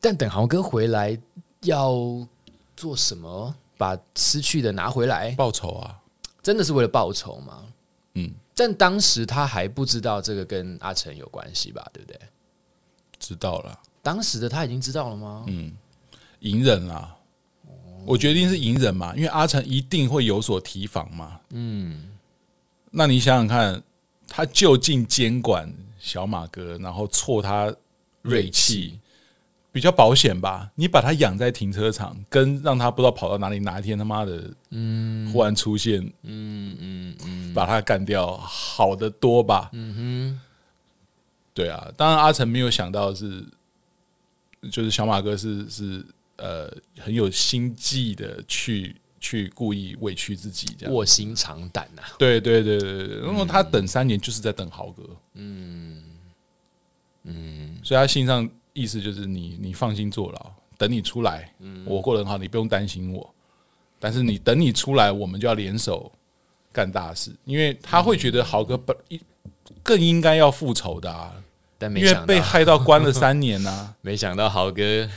[0.01, 1.17] 但等豪哥回来
[1.61, 1.93] 要
[2.75, 3.55] 做什么？
[3.77, 5.31] 把失去的拿回来？
[5.35, 5.97] 报仇啊！
[6.43, 7.63] 真的是为了报仇吗？
[8.15, 8.33] 嗯。
[8.53, 11.89] 但当时他还不知道这个跟阿成有关系吧？
[11.93, 12.19] 对不对？
[13.17, 13.79] 知道了。
[14.01, 15.45] 当时的他已经知道了吗？
[15.47, 15.71] 嗯，
[16.39, 17.15] 隐忍了。
[18.05, 21.39] 我决定是隐忍嘛，因为阿成一定会有所提防嘛。
[21.51, 22.09] 嗯，
[22.91, 23.81] 那你想想看，
[24.27, 27.73] 他就近监管小马哥，然后挫他
[28.21, 28.99] 锐气，
[29.71, 30.71] 比较保险吧？
[30.75, 39.69] 你把他养在停车场，跟让他不知道跑到哪里，哪一天他妈的，嗯，忽然出现，嗯嗯嗯，把他干掉，好的多吧？
[39.73, 40.41] 嗯哼，
[41.53, 43.45] 对啊，当然阿成没有想到是，
[44.71, 46.05] 就是小马哥是是。
[46.39, 52.01] 呃，很有心计的去去故意委屈自己，这样卧薪尝胆呐。
[52.17, 55.03] 对对对对对，因为他等三年就是在等豪哥。
[55.33, 56.03] 嗯
[57.23, 61.53] 嗯，所以他信上意思就是你你放心坐牢，等你出来，
[61.85, 63.29] 我过得很好，你不用担心我。
[63.99, 66.09] 但是你等你出来，我们就要联手
[66.71, 69.19] 干大事，因为他会觉得豪哥本一
[69.83, 71.33] 更应该要复仇的啊，
[71.77, 75.09] 但没因为被害到关了三年呐、啊， 没想到豪哥。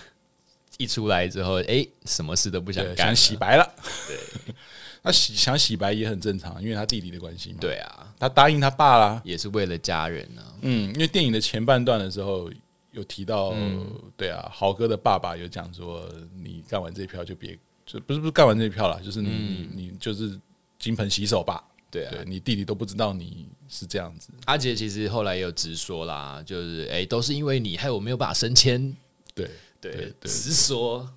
[0.82, 3.74] 一出来之后，哎，什么事都不想干，想洗白了。
[4.08, 4.54] 对，
[5.02, 7.58] 他洗想洗白也很正常，因为他弟弟的关系嘛。
[7.60, 10.54] 对啊，他答应他爸啦，也是为了家人呢、啊。
[10.62, 12.50] 嗯，因为电影的前半段的时候
[12.90, 16.08] 有提到，嗯、对啊，豪哥的爸爸有讲说，
[16.42, 20.38] 你干完这一票就别，就不是不是干完这一票了，就是你、嗯、你你就是
[20.78, 21.62] 金盆洗手吧。
[21.90, 24.30] 对啊，对你弟弟都不知道你是这样子。
[24.46, 28.96] 阿杰其实后来也有直说啦，就是哎、欸，都是因为你害我没有办法升迁。
[29.34, 29.50] 对
[29.82, 31.12] 对，直说，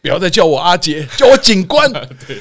[0.00, 1.92] 不要再叫我阿杰，叫我警官。
[2.26, 2.38] 对，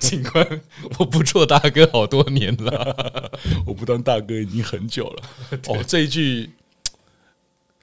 [0.00, 0.60] 警官，
[0.98, 3.30] 我不做大哥好多年了，
[3.64, 5.22] 我不当大哥已经很久了。
[5.68, 6.50] 哦，这一句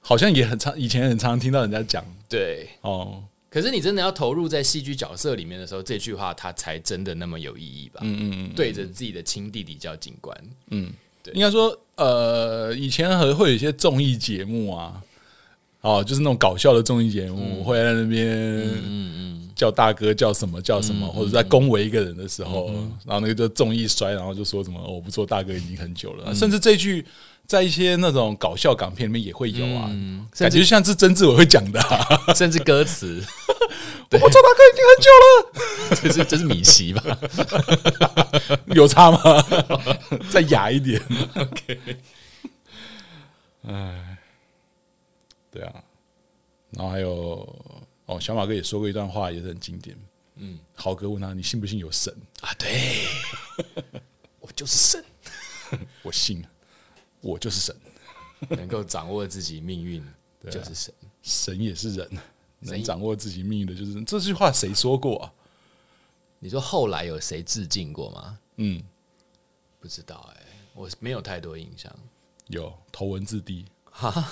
[0.02, 2.04] 好像也很常，以前很常听到人家讲。
[2.28, 3.24] 对，哦。
[3.48, 8.00] 可是你真的要投入在戏剧角色里面的时候，这句话它才真的那么有意义吧？
[8.02, 10.36] 嗯嗯嗯，对着自己的亲弟弟叫警官，
[10.68, 15.00] 嗯，对，应该说，呃，以前还会有一些综艺节目啊，
[15.86, 22.66] 哦，就是那种搞笑的综艺节目，会在那边，嗯嗯，叫大哥叫什么叫什么，或者在恭维一个人的时候，
[23.04, 27.04] 然后那个就综艺摔，然后就说什么我不做大哥已经很久了，甚至这句。
[27.46, 33.22] 在一些那种搞笑港片里面也会有啊，嗯、感觉像是曾志伟会讲的、啊， 甚至歌词。
[34.10, 37.04] 我做大哥已经很久了， 这是这是米奇吧？
[38.74, 39.18] 有差吗？
[40.28, 41.00] 再雅一点。
[41.36, 41.78] OK。
[43.68, 44.15] 哎，
[45.56, 45.84] 对啊。
[46.70, 47.56] 然后还有
[48.06, 49.96] 哦，小马哥也说过一段话，也是很经典。
[50.34, 53.06] 嗯，豪哥问他：“你信不信有神啊？”对，
[54.40, 55.04] 我就是神，
[56.02, 56.44] 我信。
[57.22, 57.74] 我就是神，
[58.50, 60.04] 能够掌握自己命运
[60.50, 62.08] 就是神，神也是人，
[62.60, 65.32] 能掌握自己命运的就是这句话谁说过啊？
[66.38, 68.38] 你说后来有谁致敬过吗？
[68.56, 68.80] 嗯，
[69.80, 70.42] 不知道哎，
[70.74, 71.92] 我没有太多印象。
[72.48, 74.30] 有头文字 D 哈，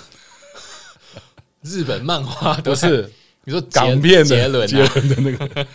[1.65, 3.11] 日本漫画都是？
[3.47, 4.69] 你说港片的杰伦
[5.09, 5.67] 的那个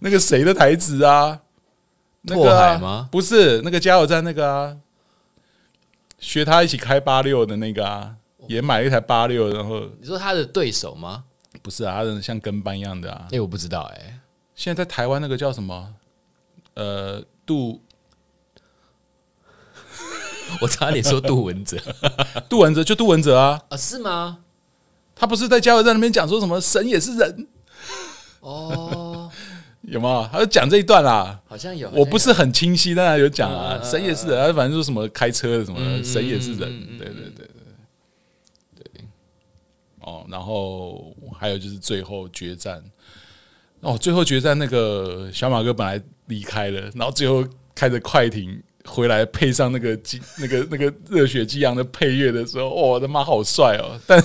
[0.00, 1.40] 那个谁的台词啊？
[2.26, 3.08] 拓海吗？
[3.10, 4.76] 不是，那个加油站那个啊。
[6.18, 8.14] 学他一起开八六的那个啊，
[8.46, 11.24] 也买了一台八六，然后你说他的对手吗？
[11.62, 13.26] 不是啊，他的像跟班一样的啊。
[13.32, 14.20] 哎，我不知道哎。
[14.54, 15.94] 现在在台湾那个叫什么？
[16.74, 17.80] 呃，杜，
[20.60, 21.76] 我差点说杜文泽，
[22.48, 23.60] 杜文泽就杜文泽啊。
[23.68, 24.38] 啊，是吗？
[25.14, 27.48] 他不是在加油站那边讲说什么神也是人？
[28.40, 29.30] 哦。
[29.82, 30.28] 有没有？
[30.30, 33.80] 他就讲这一段啦，好像有，我不是很清晰，但他有讲啊。
[33.82, 37.48] 神也是人，他反正说什么开车的什么，神也是人，对对对
[38.76, 39.04] 对对。
[40.00, 42.80] 哦，然后还有就是最后决战，
[43.80, 47.44] 哦，最后决战那个小马哥本来离开了，然后最后
[47.74, 53.98] 开着快艇回来，配上那个激那个那个热血激昂的配乐的时候，哦，我的妈，好帅哦！
[54.06, 54.22] 但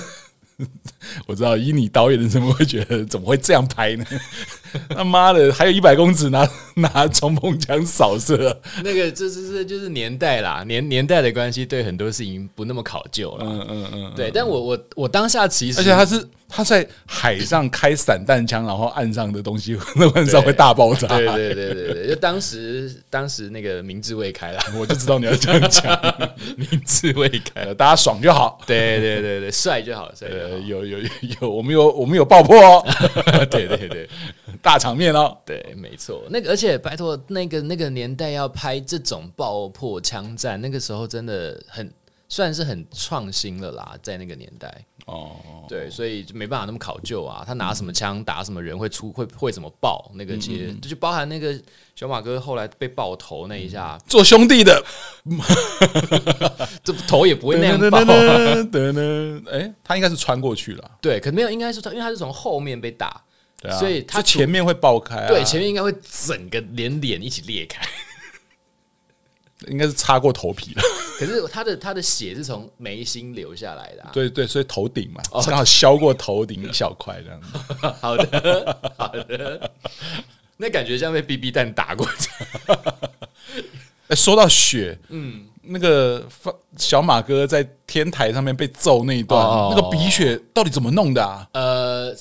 [1.25, 4.05] 我知道，以你导演的身份，会觉得怎么会这样拍呢？
[4.89, 13.45] 他妈的，还有一百公尺拿拿冲锋枪扫射，那个这是是就是年代啦，年年代的关系，对很多事情不那么考究了。
[13.45, 14.29] 嗯嗯嗯，对。
[14.33, 21.07] 但我我我当下其实，而且他是他在海上开散弹枪，然后岸上的东西 那晚上会大爆炸。
[21.07, 25.97] 对对对对对，就当时当时那个明智未开了，我就知道你要这样讲，
[26.57, 28.59] 明智未开，大家爽就好。
[28.67, 30.27] 对对对对，帅就好，帅。
[30.65, 30.94] 有有
[31.41, 32.85] 有，我们有我们有爆破哦。
[33.49, 34.09] 对对对。
[34.61, 41.91] 大场面哦，对，没错，那个而且拜托，那个那个年代要拍这种爆破枪战，那个时候真的很
[42.27, 44.85] 算是很创新了啦，在那个年代。
[45.05, 45.35] 哦，
[45.67, 51.55] 对，所以就没办法那么考究啊，他拿什么枪打什么人会出会会怎么爆那个其实，嗯、就包含那个
[51.95, 54.83] 小马哥后来被爆头那一下，做兄弟的，
[56.83, 63.21] 这头也不会那样爆，哎、欸，他应该是穿过去了，对，可没有，应该是他，因为他是从后面被打。
[63.63, 65.91] 啊、所以他前面会爆开、啊，对，前面应该会
[66.25, 67.83] 整个连脸一起裂开，
[69.67, 70.83] 应该是擦过头皮了。
[71.19, 77.47] 可是他的他的血是从眉心流下来的、啊，对对，所以头顶嘛，刚好削过头顶一小块这样子。
[78.01, 79.71] 好的好的，
[80.57, 82.07] 那感觉像被 BB 弹打过。
[84.09, 86.27] 哎，说到血，嗯，那个
[86.77, 91.47] 小马哥在天台上面被揍那一段，哦、那个鼻血到底怎么弄的啊？
[91.53, 92.15] 呃。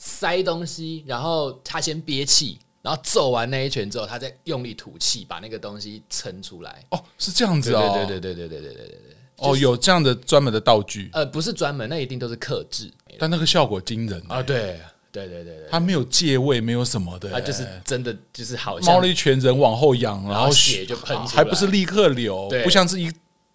[0.00, 6.84] 塞东西，然后他先憋气，然后揍完那一拳之后，他再用力吐气，把那个东西撑出来。
[6.90, 9.16] 哦，是这样子哦，对对对对对对对对对。
[9.36, 11.10] 哦，有这样的专门的道具？
[11.12, 14.42] 呃，不是专门，那一定都是克制，但那个效果惊人啊！
[14.42, 14.80] 对
[15.12, 23.08] 对对对对，他没有借位，没有什么的，他就是真的就是好像猫了一拳，人往后仰，然后血就喷还不是立刻流，不像是一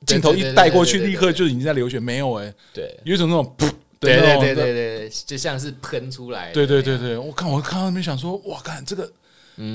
[0.06, 3.70] 镜头一带过去，立刻就已经在流血，没有哎，对，有一种那种噗。
[4.04, 6.52] 对对对对对，就像是喷出来。
[6.52, 9.12] 对对对对，我看我看到那边想说，哇，看这个，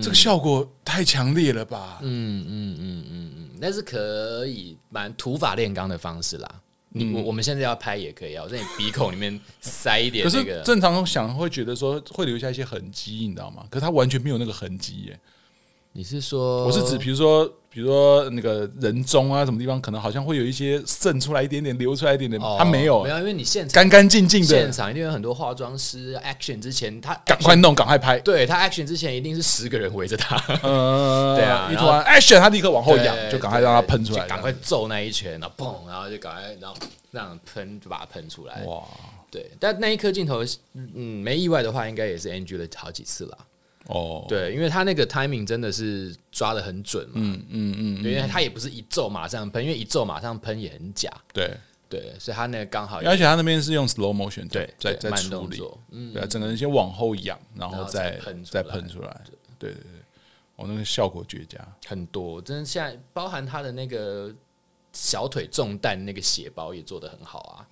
[0.03, 1.99] 这个效果太强烈了吧？
[2.03, 6.49] 嗯嗯嗯嗯嗯，那是可以蛮土法炼钢的方式啦。
[6.91, 10.25] 你我我们现在要拍也可以啊，我在你鼻孔里面塞一点。
[10.25, 13.65] 可是正常想会觉得说会留下一些痕迹，你知道吗？
[13.69, 15.21] 可是它完全没有那个痕迹耶。
[15.93, 16.65] 你是说？
[16.67, 17.53] 我是指，比如说。
[17.71, 36.77] 比如说那个人中啊，什么地方可能好像会有一些渗出来一点点，流出来一点点，他没有，没有，因为你现场干干净净的现场，一定有很多化妆师 action 之前，他赶快弄，赶快拍，对他 action 之前一定是十个人围着他，嗯，对啊，一突然 action，他立刻往后仰，就赶快让他喷出来，赶快揍那一拳，然后砰，然后就赶快，然后
[37.13, 38.83] 这样喷，就把它喷出来，哇，
[39.31, 43.39] 对，但那一颗镜头，嗯，没意外的话，应该也是 NG 了好几次了。
[43.87, 51.51] 哦，对，因为他那个 timing 真的是抓的很准嘛，嗯嗯嗯，因为他也不是一皱马上喷，因为一皱马上喷也很假，对。
[51.91, 55.59] 对，所以他那个刚好，而且他那边是用 slow motion，对，在在慢处理，
[55.91, 59.21] 嗯，对，整个人先往后仰，然后再喷再喷出来，
[59.59, 59.73] 对。
[59.73, 59.83] 对对，
[60.57, 64.31] 哦，那个效果绝佳，很多，真的现在包含他的那个
[64.93, 67.67] 小腿中弹那个血包也做的很好啊。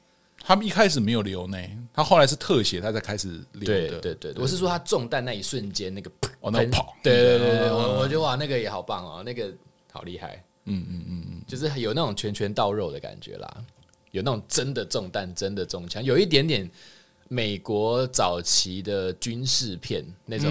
[0.47, 1.59] 他们一开始没有流呢，
[1.93, 3.99] 他后来是特写，他才开始流的。
[3.99, 6.09] 对对对，我是说他中弹那一瞬间那个
[6.41, 9.53] 哦，那个跑，对对对对，我我觉得哇，那个也好棒哦，那个
[9.91, 10.41] 好厉害。
[10.67, 13.57] 嗯嗯嗯嗯，就是有那种拳拳到肉的感觉啦，
[14.13, 16.71] 有那种真的中弹，真的中枪，有一点点。
[17.29, 20.47] 美国早期的军事片那种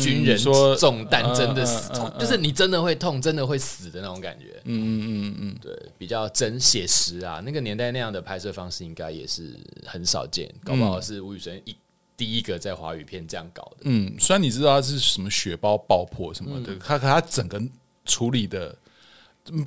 [0.00, 0.36] 军人
[0.78, 4.60] 中弹真的死，就是你真的会痛，真的会死的那种感觉。
[4.64, 7.40] 嗯嗯嗯嗯，对，比较真写实啊。
[7.44, 11.76] 那个年代那样的拍摄方式应该也是很少见，搞不好是吴宇森一
[12.16, 13.76] 第一个在华语片这样搞的。
[13.82, 17.62] 嗯，虽然你知道他是什么血包爆破什么的，他可他整个
[18.04, 18.76] 处理的。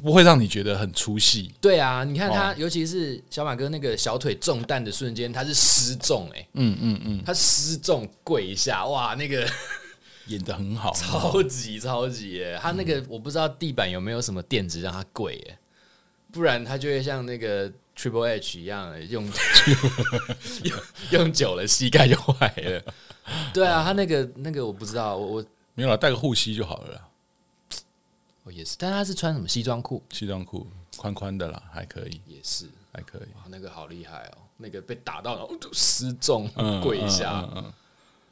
[0.02, 1.54] 不会让你觉得很粗细。
[1.62, 9.48] 对啊，你看他，尤其是小马哥那个小腿中弹的瞬间，他是失重哎，嗯嗯嗯，他失重跪一下，哇，那个
[10.28, 15.58] 演的很好， 超级超级哎，他那个我不知道地板有没有什么垫子让他跪哎，
[16.32, 19.26] 不然他就会像那个 Triple H 一样用
[20.64, 20.78] 用
[21.12, 22.94] 用久了膝盖就坏了。
[23.54, 27.02] 对啊，他那个那个我不知道，我我没有了，带个护膝就好了。
[28.52, 30.02] 也是，但他是穿什么西装裤？
[30.12, 32.22] 西装裤宽宽的啦，还可以。
[32.28, 33.22] 也是还可以。
[33.36, 34.38] 哇，那个好厉害哦！
[34.58, 36.47] 那个被打到然后失重
[36.82, 37.47] 跪一下，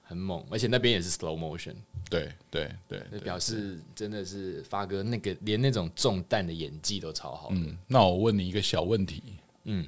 [0.04, 0.44] 很猛。
[0.50, 1.76] 而且那边也是 slow motion。
[2.10, 7.50] 对对对，那表示真的是发哥那个连那种重弹的演技都超好。
[7.52, 9.22] 嗯，那我问你一个小问题，
[9.66, 9.88] 嗯，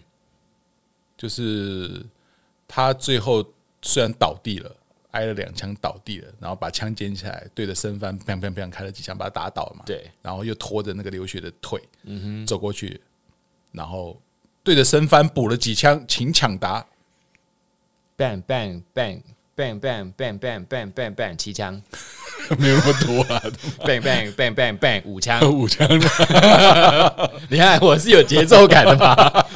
[1.18, 2.06] 就是
[2.68, 3.46] 他最后
[3.82, 4.76] 虽然倒地了。
[5.12, 9.84] 挨了两枪倒地了，然后把枪捡起来，对着身翻，砰砰砰开了几枪，把他打倒了嘛。
[9.86, 13.02] 对，然后又拖着那个流血的腿，嗯哼，走过去，
[13.72, 14.22] 然后
[14.64, 16.86] 对着身翻补了几枪，请抢答。
[18.18, 19.22] bang bang bang
[19.56, 21.82] bang bang bang bang bang bang bang 七枪，
[22.60, 23.42] 没有那么多啊。
[23.86, 25.88] bang bang bang bang bang 五枪， 五枪。
[27.50, 29.48] 你看我是有节奏感的吧？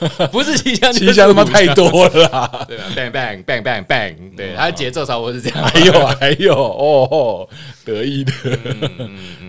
[0.32, 5.62] 不是七枪，七枪他妈太多了， 对吧？bang bang bang bang bang，对，他的节奏差不多是这样。
[5.62, 7.48] 还有还有哦，
[7.84, 8.32] 得意的，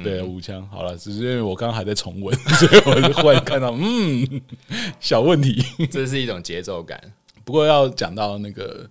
[0.04, 4.42] 对，五枪好了，只是因为我刚刚还在重温， 所以我就忽然看到，嗯，
[5.00, 7.00] 小问题，这是一种节奏感。
[7.44, 8.86] 不过要讲到那个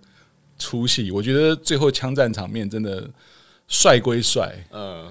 [0.59, 3.09] 出戏，我觉得最后枪战场面真的
[3.69, 5.07] 帅归帅，嗯。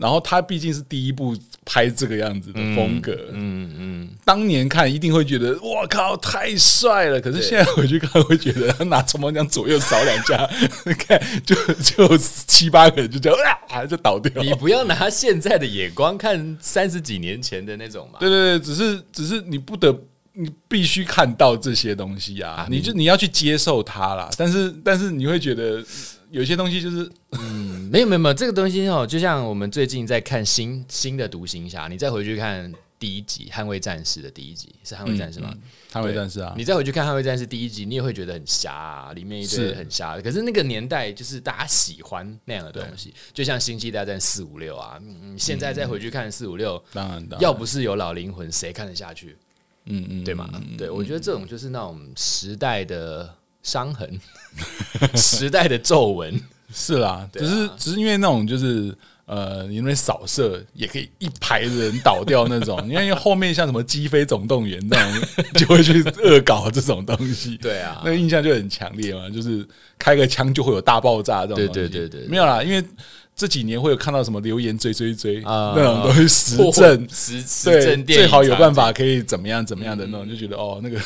[0.00, 1.36] 然后他毕竟是第一部
[1.66, 10.48] 拍这个样子的风格，嗯嗯，嗯，当年看一定会觉得我靠太帅了，可是现在回去看会觉得他拿冲锋枪左右扫两下，
[11.06, 14.42] 看就就七八个人就这样啊就倒掉。
[14.42, 18.18] 你不要拿现在的眼光看三十几年前的那种嘛。
[18.20, 19.94] 对对对，只是只是你不得
[20.32, 24.30] 你必须看到这些东西啊，你就你要去接受它啦。
[24.38, 25.84] 但是但是你会觉得。
[26.30, 35.50] 有些东西就是，嗯，没有没有没有这个东西哦，就像我们最近在看新新的独行侠，你再回去看第一集《捍卫战士》的第一集是《捍卫战士》吗？
[35.52, 35.70] 嗯嗯
[36.00, 40.22] 《捍卫战士》啊，你再回去看《捍卫战士》第一集，你也会觉得很瞎啊，里面一堆很瞎的。
[40.22, 49.36] 可是那个年代就是大家喜欢那样的东西，就像《星际大战》四五六啊，嗯，现在再回去看四五六，当然，要不是有老灵魂，谁看得下去？
[49.86, 50.48] 嗯嗯，对吗？
[50.78, 53.34] 对，我觉得这种就是那种时代的。
[53.62, 54.20] 伤痕，
[55.14, 56.40] 时代的皱纹。
[56.72, 58.96] 是啦，只是只是因为那种就是
[59.26, 69.66] 呃，因为扫射也可以一排人倒掉那种， 因为后面像什么机飞总动员那种 就会去恶搞这种东西，对啊，那个印象就很强烈嘛，就是
[69.98, 72.80] 开个枪就会有大爆炸这种，对对对对，没有啦，因为
[73.34, 75.74] 这几年会有看到什么留言追追追啊。
[75.76, 81.00] 那种东西实证实实证，最好有办法可以怎么样怎么样的那种，就觉得哦那个。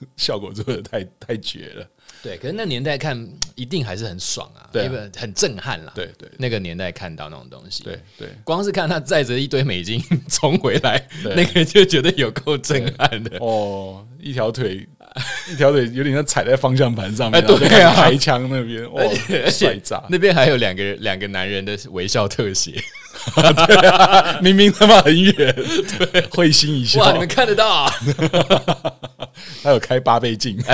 [0.16, 1.86] 效果做的太太绝了，
[2.22, 13.36] 对，可是那年代看一定还是很爽啊，对，很震撼啦，对对，那个年代看到那种东西，对对，光是看他载着一堆美金冲回来，那个就觉得有够震撼的。
[13.38, 14.88] 哦，一条腿
[15.52, 19.02] 一条腿有点像踩在方向盘上面，对啊，开枪那边，哇，
[19.50, 22.82] 帅炸，那边还有两个两个男人的微笑特写，
[23.66, 25.54] 对啊，明明他妈很远，
[26.12, 27.00] 对，会心一笑。
[27.00, 27.92] 哇，你们看得到啊？
[29.62, 30.58] 他有开八倍镜，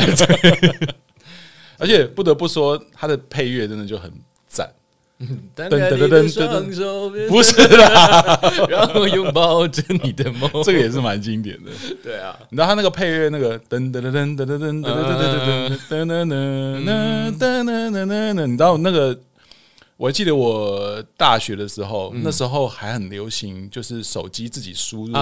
[1.78, 4.10] 而且不得不说，他的配乐真的就很
[4.48, 4.70] 赞。
[5.18, 8.38] 噔噔噔噔噔，不是啦，
[8.68, 11.70] 然后拥抱着你的梦，这个也是蛮经典的。
[12.02, 15.26] 对啊，你知道他那个配乐，那个噔噔噔噔噔噔噔噔噔噔
[15.88, 16.06] 噔噔噔
[17.38, 19.18] 噔噔噔，你知道那个？
[19.96, 25.12] 我还记得我大学的时候，那时候还很流行，就是手机自己输入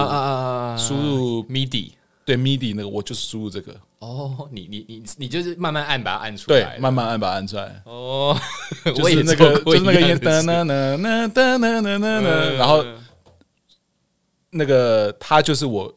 [0.77, 1.91] 输入 MIDI，
[2.25, 3.73] 对 MIDI 那个，我就是输入这个。
[3.99, 7.81] 哦，你你你你就是慢慢按把它按出来，对，慢慢按把它按出来。
[7.85, 8.37] 哦，
[8.93, 11.01] 就是那个就是那个音，噔噔噔
[11.31, 12.83] 噔噔噔噔，然后
[14.49, 15.91] 那个他就是我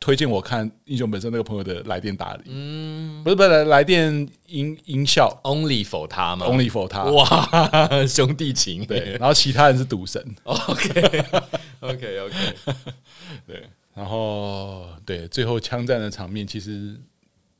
[0.00, 7.28] 推荐我看《英雄本色》那个朋友的来电打理，嗯，不是不是来电音音效，Only for 他吗？Only for 他，哇，
[8.08, 12.32] 兄弟情，对，然后其他人是赌神，OK，OK，OK，
[13.46, 13.62] 对，
[13.94, 16.96] 然后对，最后枪战的场面其实。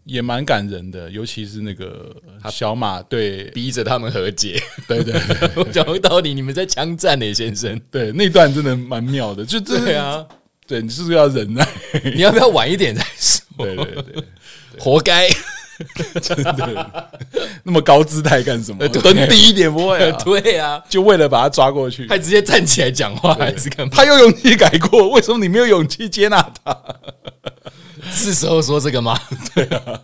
[0.04, 2.10] 也蛮感人的，尤其是那个
[2.50, 7.78] 小马对逼着他们和解，对对，对， 我讲到底你们在枪战呢，先生。
[7.90, 10.26] 对，那段真的蛮妙的，就对啊，
[10.70, 11.66] 对你是不是要忍耐？
[12.14, 13.42] 你要不要晚一点再说？
[13.58, 14.24] 对对对，
[14.78, 15.28] 活该，
[16.22, 17.10] 真的
[17.64, 18.86] 那么高姿态干什么？
[19.02, 20.12] 蹲低一点不会？
[20.22, 23.92] 对啊，就为了把他抓过去，还直接站起来讲话，还是干嘛？
[23.92, 26.78] 他有勇气改过，为什么你没有勇气接纳他？
[28.12, 29.20] 是时候说这个吗？
[29.52, 30.00] 对啊，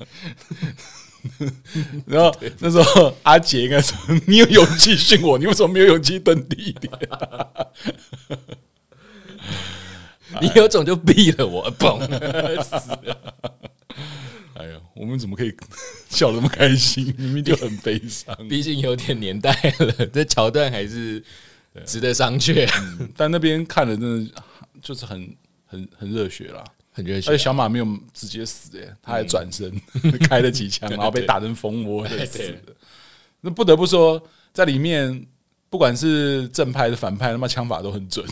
[2.06, 3.96] 然后那时候阿杰应该说
[4.26, 6.92] ：“你有勇气训我，你为什么没有勇气蹲低一点？
[10.42, 12.00] 你有种就毙了我， 嘣！
[12.62, 13.34] 死了！
[14.54, 15.54] 哎呀，我们怎么可以
[16.08, 17.14] 笑那么开心？
[17.18, 18.36] 明明就很悲伤。
[18.48, 21.22] 毕竟有点年代了，这桥段还是
[21.84, 22.68] 值得商榷。
[23.16, 24.32] 但那边看了，真的
[24.82, 26.64] 就是很很很热血啦。
[26.90, 29.70] 很热血，而且小马没有直接死，哎，他还转身
[30.20, 32.74] 开了几枪，然后被打成蜂窝死的。
[33.42, 34.20] 那不得不说，
[34.54, 35.26] 在里面
[35.68, 38.26] 不管是正派的反派，他妈枪法都很准。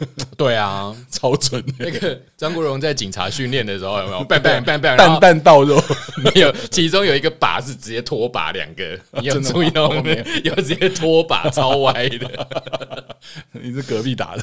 [0.36, 1.62] 对啊，超准。
[1.78, 5.82] 那个张国荣在警察训练的时候有没有？bang bang bang bang，弹弹到肉。
[6.24, 10.54] 没有，其中有一个靶是直接拖把两个，你有注意到没有？
[10.54, 12.48] 有直接拖把超歪的。
[13.52, 14.42] 你是隔壁打的，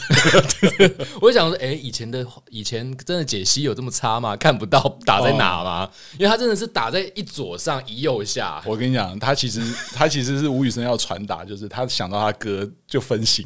[1.21, 4.35] 我想说，哎，以前的以前真的解析有这么差吗？
[4.37, 5.89] 看不到打在哪吗？
[6.19, 8.61] 因为他真的是打在一左上一右下。
[8.65, 9.61] 我跟你讲，他其实
[9.93, 13.43] 他其实是吴宇森要传达，就是他想到他哥就分心。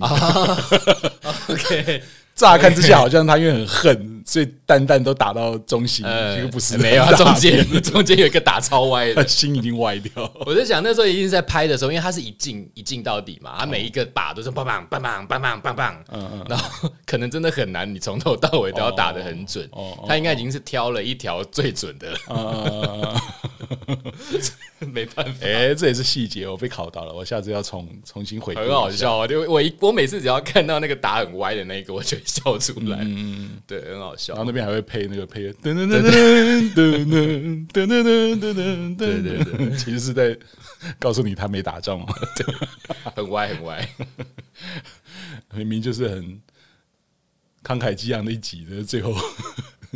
[1.48, 2.01] OK。
[2.42, 10.32] 乍看之下好像他因为很恨，所以弹弹都打到中心，其实不是，没有， 中间 中间有一个打超歪的， 心已经歪掉。
[10.46, 19.68] 我在想那时候一定是在拍的时候，因为他是一镜一镜到底嘛，他每一个靶都是棒棒棒棒棒棒棒棒，嗯嗯，然后可能真的很难，你从头到尾都要打的很准。
[19.72, 23.22] 哦他应该已经是挑了一条最准的了。
[24.80, 28.56] 没办法，哎，这也是细节，我被考到了，我下次要重重新回。
[28.56, 29.28] 很好笑啊！
[29.28, 32.98] 就我一我每次只要看到那个打很歪的那个，我就会笑出来。
[33.02, 34.34] 嗯，对，很好笑。
[34.34, 37.06] 然后那边还会配那个配乐，噔噔噔噔噔
[37.72, 40.38] 噔噔噔噔噔，对对对，其实是在
[41.00, 42.46] 告诉你他没打仗嘛，对，
[43.16, 43.90] 很歪很歪，
[45.54, 46.42] 明明就是很
[47.64, 49.14] 慷慨激昂的一集的，最后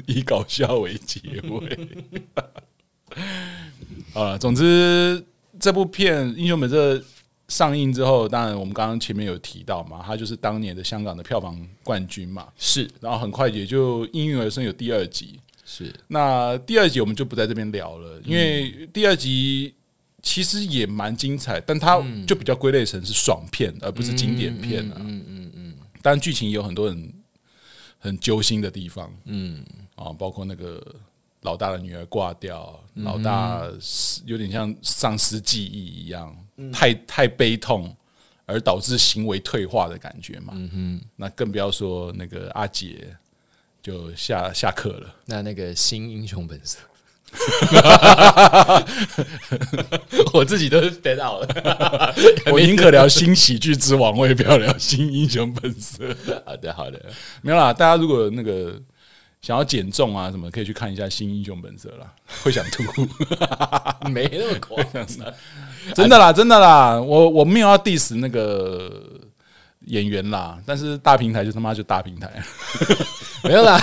[0.06, 1.90] 以搞笑为结尾。
[4.14, 5.24] 好了，总之
[5.60, 6.96] 这部片《英雄本色》
[7.48, 12.90] 上映之后，当然我们刚刚前面有提到嘛，它就是当年的香港的票房冠军嘛，是。
[13.00, 15.94] 然后很快也就应运而生有第二集，是。
[16.08, 19.74] 那第二集我们就不在这边聊了，因为第二集
[20.22, 24.98] 其实也蛮精彩，但它就比较归类成是爽片，而不是经典片啊。
[25.00, 25.74] 嗯嗯嗯。
[26.02, 27.14] 当然剧情也有很多很
[28.00, 29.64] 很揪心的地方，嗯
[29.96, 30.82] 啊，包括那个。
[31.42, 33.70] 老大的女儿挂掉，老大
[34.26, 37.94] 有点像丧失记忆一样，嗯、太太悲痛，
[38.46, 40.54] 而导致行为退化的感觉嘛。
[40.56, 43.16] 嗯哼，那更不要说那个阿杰
[43.82, 45.14] 就下下课了。
[45.26, 46.80] 那那个新英雄本色，
[50.34, 52.16] 我自己都是 fade out 了。
[52.52, 56.16] 我宁可聊新喜剧之王，我也不要聊新英雄本色。
[56.46, 57.06] 好的，好的，
[57.42, 57.74] 没有啦。
[57.74, 58.82] 大家如果那个。
[59.46, 62.12] 想要减重啊，什么可以去看一下《新英雄本色》啦，
[62.44, 62.82] 会想吐，
[64.10, 65.06] 没那么夸张，
[65.94, 68.92] 真的啦，真的啦，我我没有要 diss 那个
[69.82, 72.28] 演员啦，但是大平台就他妈就大平台，
[73.44, 73.80] 没有啦，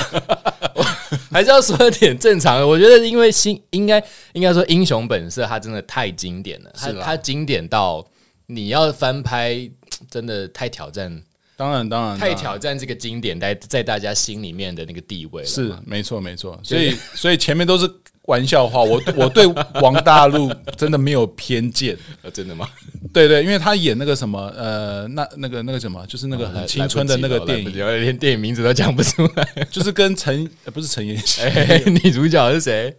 [0.74, 0.82] 我
[1.30, 4.02] 还是要说一点正常的，我觉得因为新应该
[4.32, 8.04] 应该说《英雄本色》它真的太经典了，它它经典到
[8.46, 9.70] 你要翻拍
[10.10, 11.22] 真的太挑战。
[11.62, 15.48] 当然当然，太挑战这个经典在在大家心里面的那个地位了。
[15.48, 17.88] 是没错没错，所以所以前面都是
[18.22, 18.82] 玩笑话。
[18.82, 19.46] 我我对
[19.80, 21.96] 王大陆真的没有偏见，
[22.34, 22.68] 真的吗？
[23.12, 30.44] 对对，因为他演那个什么呃，那那个那个什么，就是那个很青春的那个电影，连电影名字都讲不出来，就是跟陈
[30.74, 31.42] 不是陈妍希，
[32.02, 32.96] 女主角是谁？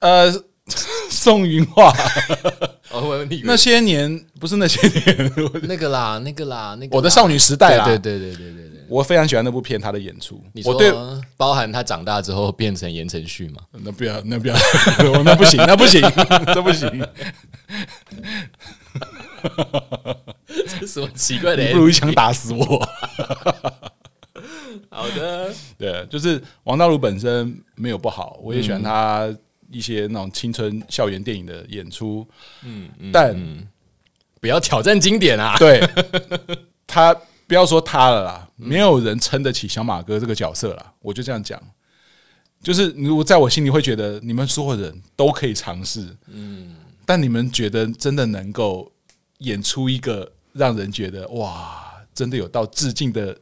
[0.00, 0.32] 呃，
[1.10, 1.92] 宋云画。
[2.90, 5.32] 哦，那些年不是那些年，
[5.64, 10.42] 那个啦，那个啦，那个我的少女时代啦，对对对对对对，我非常喜欢那部片，他的演出。
[10.64, 10.92] 我对，
[11.36, 13.60] 包含他长大之后变成言承旭嘛？
[13.72, 14.56] 那不要，那不要，
[15.24, 16.00] 那不行，那不行，
[16.54, 17.06] 这不行。
[20.80, 21.70] 这什么奇怪的？
[21.72, 22.88] 不如一枪打死我。
[24.88, 29.28] 好的，对，就是王大陆本身没有不好，我也喜欢他。
[29.70, 32.26] 一些那种青春校园电影的演出，
[32.62, 33.36] 嗯，但
[34.40, 35.56] 不要挑战经典啊！
[35.58, 35.80] 对，
[36.86, 37.14] 他
[37.46, 40.92] 不要说他了啦，没有人撑得起小马哥这个角色啦。
[41.00, 41.60] 我就这样讲，
[42.62, 48.92] 就是如果在我心里会觉得你们所有人都可以尝试，嗯，但你们觉得真的能够
[49.38, 53.36] 演出一个让人觉得哇，真的有到致敬的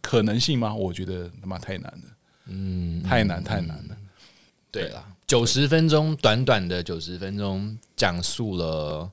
[0.00, 0.74] 可能性吗？
[0.74, 2.02] 我觉得他妈太难了，
[2.46, 3.96] 嗯，太难太难了，
[4.70, 5.04] 对啦。
[5.26, 9.10] 九十分钟，短短的九十分钟，讲述了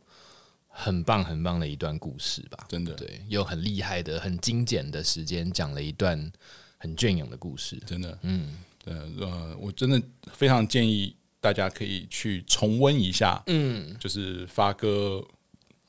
[0.67, 2.67] 很棒很棒的一段故事吧？
[2.69, 6.31] 真的，对，有很厉害的、很精简的时间，讲了一段
[6.77, 7.81] 很隽永的故事。
[7.87, 8.55] 真的，嗯，
[8.85, 9.99] 对，呃，我真的
[10.31, 15.19] 非常建议大家可以去重温一下，嗯，就是发哥，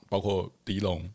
[0.09, 1.07] 包括狄龙，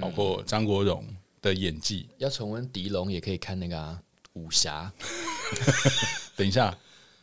[0.00, 1.06] 包括张国荣
[1.40, 2.08] 的演技。
[2.18, 4.02] 要重温狄龙，也可以看那个、啊、
[4.32, 4.92] 武侠。
[6.34, 6.76] 等一下。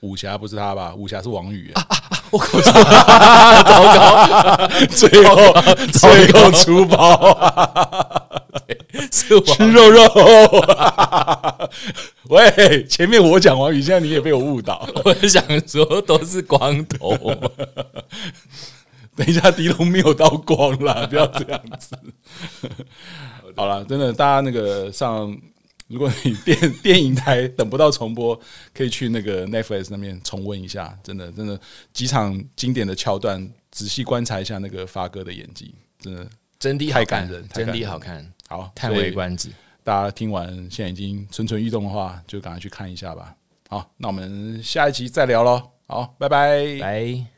[0.05, 0.93] 武侠不是他吧？
[0.95, 1.73] 武侠是王宇。
[2.31, 4.67] 我口错了，糟糕！
[4.87, 5.35] 最后
[5.91, 7.07] 最后出包，
[9.11, 10.01] 吃吃肉肉。
[12.29, 14.87] 喂，前面我讲王宇，现在你也被我误导。
[15.03, 17.15] 我想说都是光头。
[19.15, 21.97] 等一下，狄龙没有到光了，不要这样子。
[23.55, 25.35] 好了，真的，大家那个上。
[25.87, 28.39] 如果你电 电影台等不到重播，
[28.73, 30.97] 可以去那个 Netflix 那边重温一下。
[31.03, 31.59] 真的，真的
[31.93, 36.27] 几场经典的桥段，仔细观察一下那个发哥的演技，真的
[36.57, 38.25] 真的太感人，真的好看。
[38.47, 39.49] 好，叹为观止。
[39.83, 43.35] 大家听完现在已经蠢蠢欲动的话，就赶快去看一下吧。
[43.69, 45.61] 好，那我们下一集再聊喽。
[45.87, 47.34] 好，拜拜，拜。